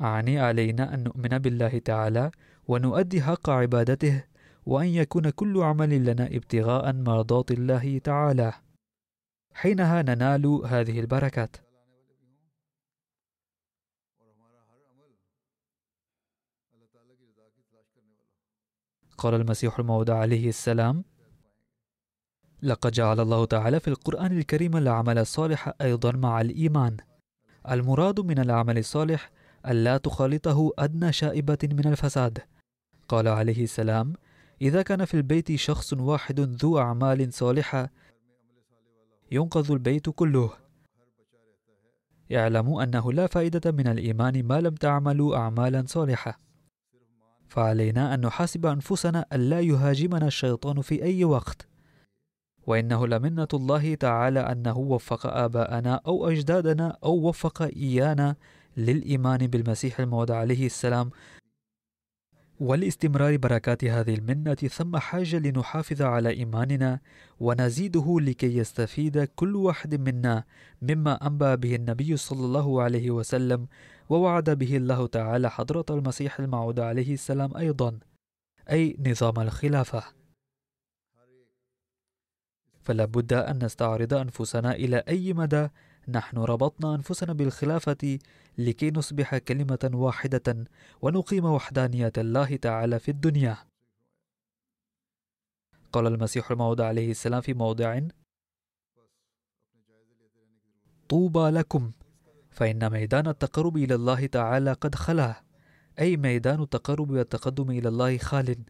أعني 0.00 0.38
علينا 0.40 0.94
أن 0.94 1.04
نؤمن 1.04 1.38
بالله 1.38 1.78
تعالى 1.78 2.30
ونؤدي 2.68 3.22
حق 3.22 3.50
عبادته 3.50 4.24
وأن 4.66 4.86
يكون 4.86 5.30
كل 5.30 5.62
عمل 5.62 6.04
لنا 6.04 6.26
ابتغاء 6.26 6.92
مرضات 6.92 7.50
الله 7.50 7.98
تعالى. 7.98 8.52
حينها 9.56 10.02
ننال 10.02 10.46
هذه 10.46 11.00
البركات. 11.00 11.56
قال 19.18 19.34
المسيح 19.34 19.78
الموعود 19.78 20.10
عليه 20.10 20.48
السلام 20.48 21.04
لقد 22.62 22.90
جعل 22.90 23.20
الله 23.20 23.44
تعالى 23.44 23.80
في 23.80 23.88
القرآن 23.88 24.38
الكريم 24.38 24.76
العمل 24.76 25.18
الصالح 25.18 25.72
أيضا 25.80 26.12
مع 26.12 26.40
الإيمان. 26.40 26.96
المراد 27.70 28.20
من 28.20 28.38
العمل 28.38 28.78
الصالح 28.78 29.30
ألا 29.66 29.96
تخالطه 29.96 30.70
أدنى 30.78 31.12
شائبة 31.12 31.58
من 31.62 31.86
الفساد. 31.86 32.38
قال 33.08 33.28
عليه 33.28 33.64
السلام 33.64 34.12
إذا 34.62 34.82
كان 34.82 35.04
في 35.04 35.14
البيت 35.14 35.54
شخص 35.54 35.92
واحد 35.92 36.40
ذو 36.40 36.78
أعمال 36.78 37.32
صالحة 37.32 37.90
ينقذ 39.32 39.72
البيت 39.72 40.10
كله. 40.10 40.50
اعلموا 42.32 42.82
أنه 42.82 43.12
لا 43.12 43.26
فائدة 43.26 43.72
من 43.72 43.86
الإيمان 43.86 44.46
ما 44.46 44.60
لم 44.60 44.74
تعملوا 44.74 45.36
أعمالا 45.36 45.84
صالحة. 45.86 46.40
فعلينا 47.48 48.14
أن 48.14 48.20
نحاسب 48.20 48.66
أنفسنا 48.66 49.26
ألا 49.32 49.60
يهاجمنا 49.60 50.26
الشيطان 50.26 50.80
في 50.80 51.02
أي 51.02 51.24
وقت. 51.24 51.68
وإنه 52.66 53.06
لمنة 53.06 53.48
الله 53.54 53.94
تعالى 53.94 54.40
أنه 54.40 54.78
وفق 54.78 55.26
آباءنا 55.26 56.00
أو 56.06 56.28
أجدادنا 56.28 56.98
أو 57.04 57.28
وفق 57.28 57.62
إيانا 57.62 58.36
للإيمان 58.76 59.46
بالمسيح 59.46 60.00
الموعود 60.00 60.30
عليه 60.30 60.66
السلام 60.66 61.10
ولاستمرار 62.60 63.36
بركات 63.36 63.84
هذه 63.84 64.14
المنة 64.14 64.54
ثم 64.54 64.96
حاجة 64.96 65.38
لنحافظ 65.38 66.02
على 66.02 66.30
إيماننا 66.30 67.00
ونزيده 67.40 68.20
لكي 68.20 68.56
يستفيد 68.56 69.24
كل 69.24 69.56
واحد 69.56 69.94
منا 69.94 70.44
مما 70.82 71.26
أنبأ 71.26 71.54
به 71.54 71.74
النبي 71.74 72.16
صلى 72.16 72.44
الله 72.44 72.82
عليه 72.82 73.10
وسلم 73.10 73.66
ووعد 74.08 74.50
به 74.50 74.76
الله 74.76 75.06
تعالى 75.06 75.50
حضرة 75.50 75.84
المسيح 75.90 76.40
الموعود 76.40 76.80
عليه 76.80 77.14
السلام 77.14 77.56
أيضا. 77.56 77.98
أي 78.70 78.96
نظام 79.06 79.40
الخلافة. 79.40 80.02
فلا 82.82 83.04
بد 83.04 83.32
أن 83.32 83.64
نستعرض 83.64 84.14
أنفسنا 84.14 84.74
إلى 84.74 84.96
أي 85.08 85.32
مدى 85.32 85.68
نحن 86.08 86.38
ربطنا 86.38 86.94
أنفسنا 86.94 87.32
بالخلافة 87.32 88.18
لكي 88.58 88.90
نصبح 88.90 89.38
كلمة 89.38 89.90
واحدة 89.94 90.64
ونقيم 91.02 91.44
وحدانية 91.44 92.12
الله 92.18 92.56
تعالى 92.56 92.98
في 92.98 93.10
الدنيا. 93.10 93.56
قال 95.92 96.06
المسيح 96.06 96.50
الموعود 96.50 96.80
عليه 96.80 97.10
السلام 97.10 97.40
في 97.40 97.54
موضع: 97.54 98.00
طوبى 101.08 101.50
لكم 101.50 101.92
فإن 102.50 102.90
ميدان 102.90 103.26
التقرب 103.28 103.76
إلى 103.76 103.94
الله 103.94 104.26
تعالى 104.26 104.72
قد 104.72 104.94
خلا. 104.94 105.42
أي 105.98 106.16
ميدان 106.16 106.62
التقرب 106.62 107.10
والتقدم 107.10 107.70
إلى 107.70 107.88
الله 107.88 108.18
خال. 108.18 108.64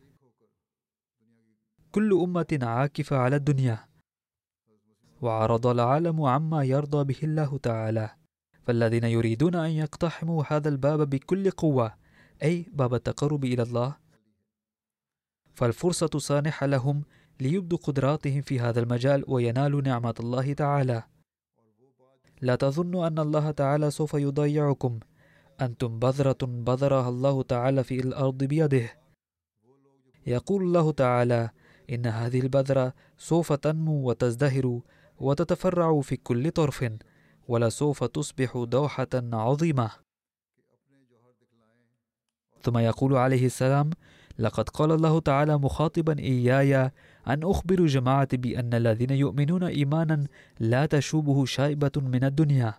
كل 1.93 2.13
أمة 2.13 2.59
عاكفة 2.63 3.17
على 3.17 3.37
الدنيا. 3.37 3.89
وعرض 5.23 5.67
العالم 5.67 6.23
عما 6.23 6.65
يرضى 6.65 7.05
به 7.05 7.19
الله 7.23 7.59
تعالى. 7.59 8.16
فالذين 8.67 9.05
يريدون 9.05 9.55
أن 9.55 9.71
يقتحموا 9.71 10.45
هذا 10.49 10.69
الباب 10.69 11.11
بكل 11.11 11.51
قوة 11.51 11.95
أي 12.43 12.67
باب 12.73 12.95
التقرب 12.95 13.45
إلى 13.45 13.63
الله 13.63 13.97
فالفرصة 15.55 16.19
سانحة 16.19 16.67
لهم 16.67 17.03
ليبدوا 17.41 17.79
قدراتهم 17.79 18.43
في 18.43 18.61
هذا 18.61 18.81
المجال 18.81 19.25
وينالوا 19.29 19.83
نعمة 19.83 20.15
الله 20.21 20.53
تعالى. 20.53 21.03
لا 22.41 22.57
تظنوا 22.57 23.07
أن 23.07 23.19
الله 23.19 23.51
تعالى 23.51 23.91
سوف 23.91 24.15
يضيعكم. 24.15 25.01
أنتم 25.61 25.99
بذرة 25.99 26.39
بذرها 26.43 27.09
الله 27.09 27.43
تعالى 27.43 27.85
في 27.85 28.01
الأرض 28.01 28.45
بيده. 28.45 28.91
يقول 30.27 30.63
الله 30.63 30.93
تعالى 30.93 31.51
إن 31.91 32.07
هذه 32.07 32.41
البذرة 32.41 32.95
سوف 33.19 33.53
تنمو 33.53 34.09
وتزدهر 34.09 34.81
وتتفرع 35.19 36.01
في 36.01 36.17
كل 36.17 36.51
طرف. 36.51 36.91
ولسوف 37.49 38.05
تصبح 38.05 38.65
دوحة 38.69 39.09
عظيمة. 39.15 39.91
ثم 42.63 42.79
يقول 42.79 43.17
عليه 43.17 43.47
السلام 43.47 43.91
لقد 44.39 44.69
قال 44.69 44.93
الله 44.93 45.21
تعالى 45.21 45.59
مخاطبا 45.59 46.19
إياي 46.19 46.77
أن 47.29 47.43
أخبر 47.43 47.87
جماعة 47.87 48.29
بأن 48.33 48.75
الذين 48.75 49.11
يؤمنون 49.11 49.63
إيمانا 49.63 50.27
لا 50.61 50.87
تشوبه 50.87 51.45
شائبة 51.45 51.91
من 51.97 52.25
الدنيا 52.25 52.75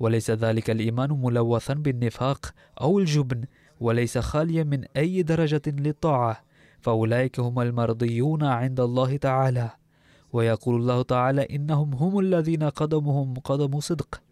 وليس 0.00 0.30
ذلك 0.30 0.70
الإيمان 0.70 1.10
ملوثا 1.10 1.74
بالنفاق 1.74 2.54
أو 2.80 2.98
الجبن 2.98 3.44
وليس 3.80 4.18
خاليا 4.18 4.64
من 4.64 4.84
أي 4.96 5.22
درجة 5.22 5.62
للطاعة 5.66 6.42
فأولئك 6.80 7.40
هم 7.40 7.60
المرضيون 7.60 8.44
عند 8.44 8.80
الله 8.80 9.16
تعالى. 9.16 9.70
ويقول 10.32 10.80
الله 10.80 11.02
تعالى 11.02 11.42
إنهم 11.42 11.94
هم 11.94 12.18
الذين 12.18 12.62
قدمهم 12.62 13.34
قدم 13.34 13.80
صدق. 13.80 14.22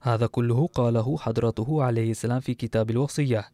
هذا 0.00 0.26
كله 0.26 0.66
قاله 0.66 1.16
حضرته 1.18 1.82
عليه 1.82 2.10
السلام 2.10 2.40
في 2.40 2.54
كتاب 2.54 2.90
الوصية. 2.90 3.48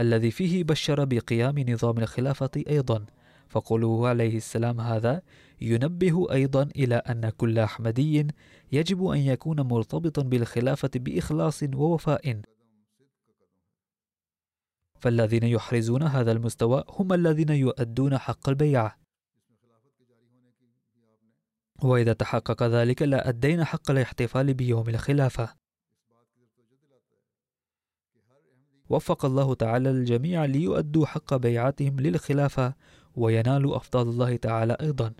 الذي 0.00 0.30
فيه 0.30 0.64
بشر 0.64 1.04
بقيام 1.04 1.58
نظام 1.58 1.98
الخلافة 1.98 2.50
أيضا. 2.68 3.06
فقوله 3.48 4.08
عليه 4.08 4.36
السلام 4.36 4.80
هذا 4.80 5.22
ينبه 5.60 6.32
أيضا 6.32 6.62
إلى 6.62 6.94
أن 6.94 7.30
كل 7.30 7.58
أحمدي 7.58 8.26
يجب 8.72 9.06
أن 9.06 9.18
يكون 9.18 9.60
مرتبطا 9.60 10.22
بالخلافة 10.22 10.90
بإخلاص 10.94 11.62
ووفاء. 11.74 12.40
فالذين 15.00 15.42
يحرزون 15.42 16.02
هذا 16.02 16.32
المستوى 16.32 16.84
هم 16.88 17.12
الذين 17.12 17.48
يؤدون 17.48 18.18
حق 18.18 18.48
البيعة 18.48 19.00
وإذا 21.82 22.12
تحقق 22.12 22.62
ذلك 22.62 23.02
لا 23.02 23.28
أدينا 23.28 23.64
حق 23.64 23.90
الاحتفال 23.90 24.54
بيوم 24.54 24.88
الخلافة. 24.88 25.54
وفق 28.90 29.24
الله 29.24 29.54
تعالى 29.54 29.90
الجميع 29.90 30.44
ليؤدوا 30.44 31.06
حق 31.06 31.34
بيعتهم 31.34 32.00
للخلافة 32.00 32.74
وينالوا 33.14 33.76
أفضل 33.76 34.08
الله 34.08 34.36
تعالى 34.36 34.76
أيضا. 34.80 35.12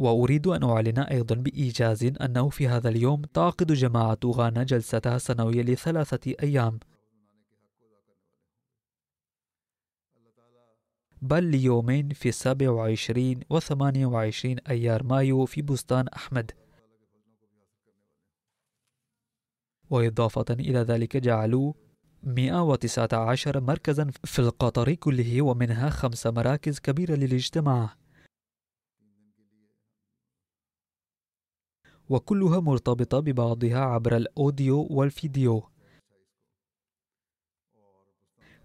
وأريد 0.00 0.46
أن 0.46 0.62
أعلن 0.62 0.98
أيضا 0.98 1.34
بإيجاز 1.34 2.04
أنه 2.04 2.48
في 2.48 2.68
هذا 2.68 2.88
اليوم 2.88 3.22
تعقد 3.22 3.72
جماعة 3.72 4.18
غانا 4.26 4.62
جلستها 4.64 5.16
السنوية 5.16 5.62
لثلاثة 5.62 6.34
أيام. 6.42 6.78
بل 11.22 11.44
ليومين 11.44 12.08
في 12.08 12.28
السابع 12.28 12.70
وعشرين 12.70 13.40
وثمانية 13.50 14.06
وعشرين 14.06 14.58
أيار 14.58 15.02
مايو 15.02 15.44
في 15.44 15.62
بستان 15.62 16.08
أحمد. 16.08 16.50
وإضافة 19.90 20.44
إلى 20.50 20.78
ذلك 20.78 21.16
جعلوا 21.16 21.72
119 22.22 23.60
مركزا 23.60 24.10
في 24.24 24.38
القطر 24.38 24.94
كله 24.94 25.42
ومنها 25.42 25.90
خمس 25.90 26.26
مراكز 26.26 26.78
كبيرة 26.78 27.14
للاجتماع. 27.14 27.99
وكلها 32.10 32.60
مرتبطة 32.60 33.20
ببعضها 33.20 33.78
عبر 33.78 34.16
الأوديو 34.16 34.86
والفيديو. 34.90 35.62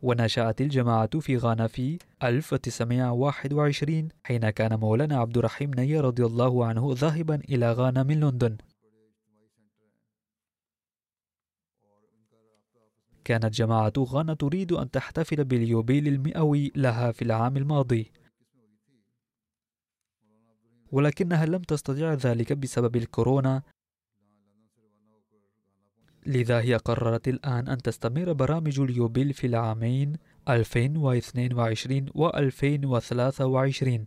ونشأت 0.01 0.61
الجماعة 0.61 1.19
في 1.19 1.37
غانا 1.37 1.67
في 1.67 1.99
1921 2.23 4.09
حين 4.23 4.49
كان 4.49 4.79
مولانا 4.79 5.17
عبد 5.17 5.37
الرحيم 5.37 5.73
نية 5.73 6.01
رضي 6.01 6.25
الله 6.25 6.65
عنه 6.65 6.93
ذاهبا 6.93 7.35
إلى 7.35 7.71
غانا 7.71 8.03
من 8.03 8.19
لندن. 8.19 8.57
كانت 13.23 13.45
جماعة 13.45 13.93
غانا 13.99 14.33
تريد 14.33 14.71
أن 14.71 14.91
تحتفل 14.91 15.43
باليوبيل 15.43 16.07
المئوي 16.07 16.71
لها 16.75 17.11
في 17.11 17.21
العام 17.21 17.57
الماضي. 17.57 18.11
ولكنها 20.95 21.45
لم 21.45 21.61
تستطع 21.61 22.13
ذلك 22.13 22.53
بسبب 22.53 22.95
الكورونا. 22.95 23.61
لذا 26.25 26.61
هي 26.61 26.75
قررت 26.75 27.27
الآن 27.27 27.67
أن 27.67 27.77
تستمر 27.77 28.33
برامج 28.33 28.79
اليوبيل 28.79 29.33
في 29.33 29.47
العامين 29.47 30.13
2022 30.49 32.09
و 32.15 32.29
2023 32.29 34.05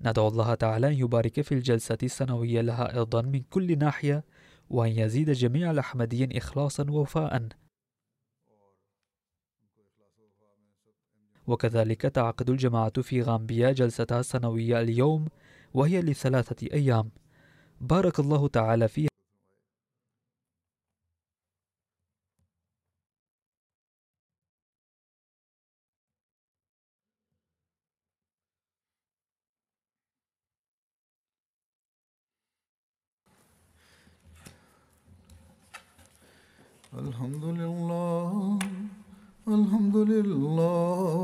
ندعو 0.00 0.28
الله 0.28 0.54
تعالى 0.54 0.88
أن 0.88 0.92
يبارك 0.92 1.40
في 1.40 1.52
الجلسة 1.52 1.98
السنوية 2.02 2.60
لها 2.60 2.96
أيضا 2.98 3.22
من 3.22 3.42
كل 3.50 3.78
ناحية 3.78 4.24
وأن 4.70 4.90
يزيد 4.90 5.30
جميع 5.30 5.70
الأحمديين 5.70 6.36
إخلاصا 6.36 6.90
ووفاء. 6.90 7.48
وكذلك 11.46 12.00
تعقد 12.02 12.50
الجماعة 12.50 13.02
في 13.02 13.22
غامبيا 13.22 13.72
جلستها 13.72 14.20
السنوية 14.20 14.80
اليوم 14.80 15.26
وهي 15.74 16.00
لثلاثة 16.02 16.66
أيام. 16.72 17.10
بارك 17.80 18.20
الله 18.20 18.48
تعالى 18.48 18.88
فيها. 18.88 19.08
الحمد 36.94 37.44
لله 37.44 38.58
الحمد 39.48 39.96
لله. 39.96 41.23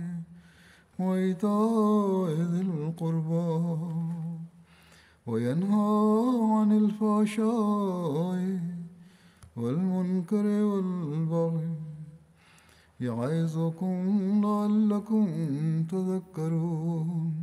وإيتاء 1.01 2.35
ذي 2.51 2.61
القربى 2.61 3.49
وينهى 5.25 5.93
عن 6.55 6.69
الفحشاء 6.81 8.39
والمنكر 9.55 10.45
والبغي 10.69 11.69
يعظكم 13.01 13.95
لعلكم 14.45 15.25
تذكرون. 15.91 17.33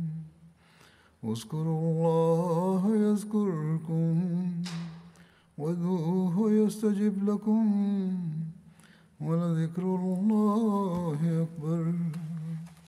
اذكروا 1.23 1.79
الله 1.91 2.81
يذكركم 2.95 4.15
وادعوه 5.57 6.51
يستجب 6.51 7.29
لكم 7.29 7.65
ولذكر 9.21 9.83
الله 10.17 11.19
أكبر. 11.43 11.83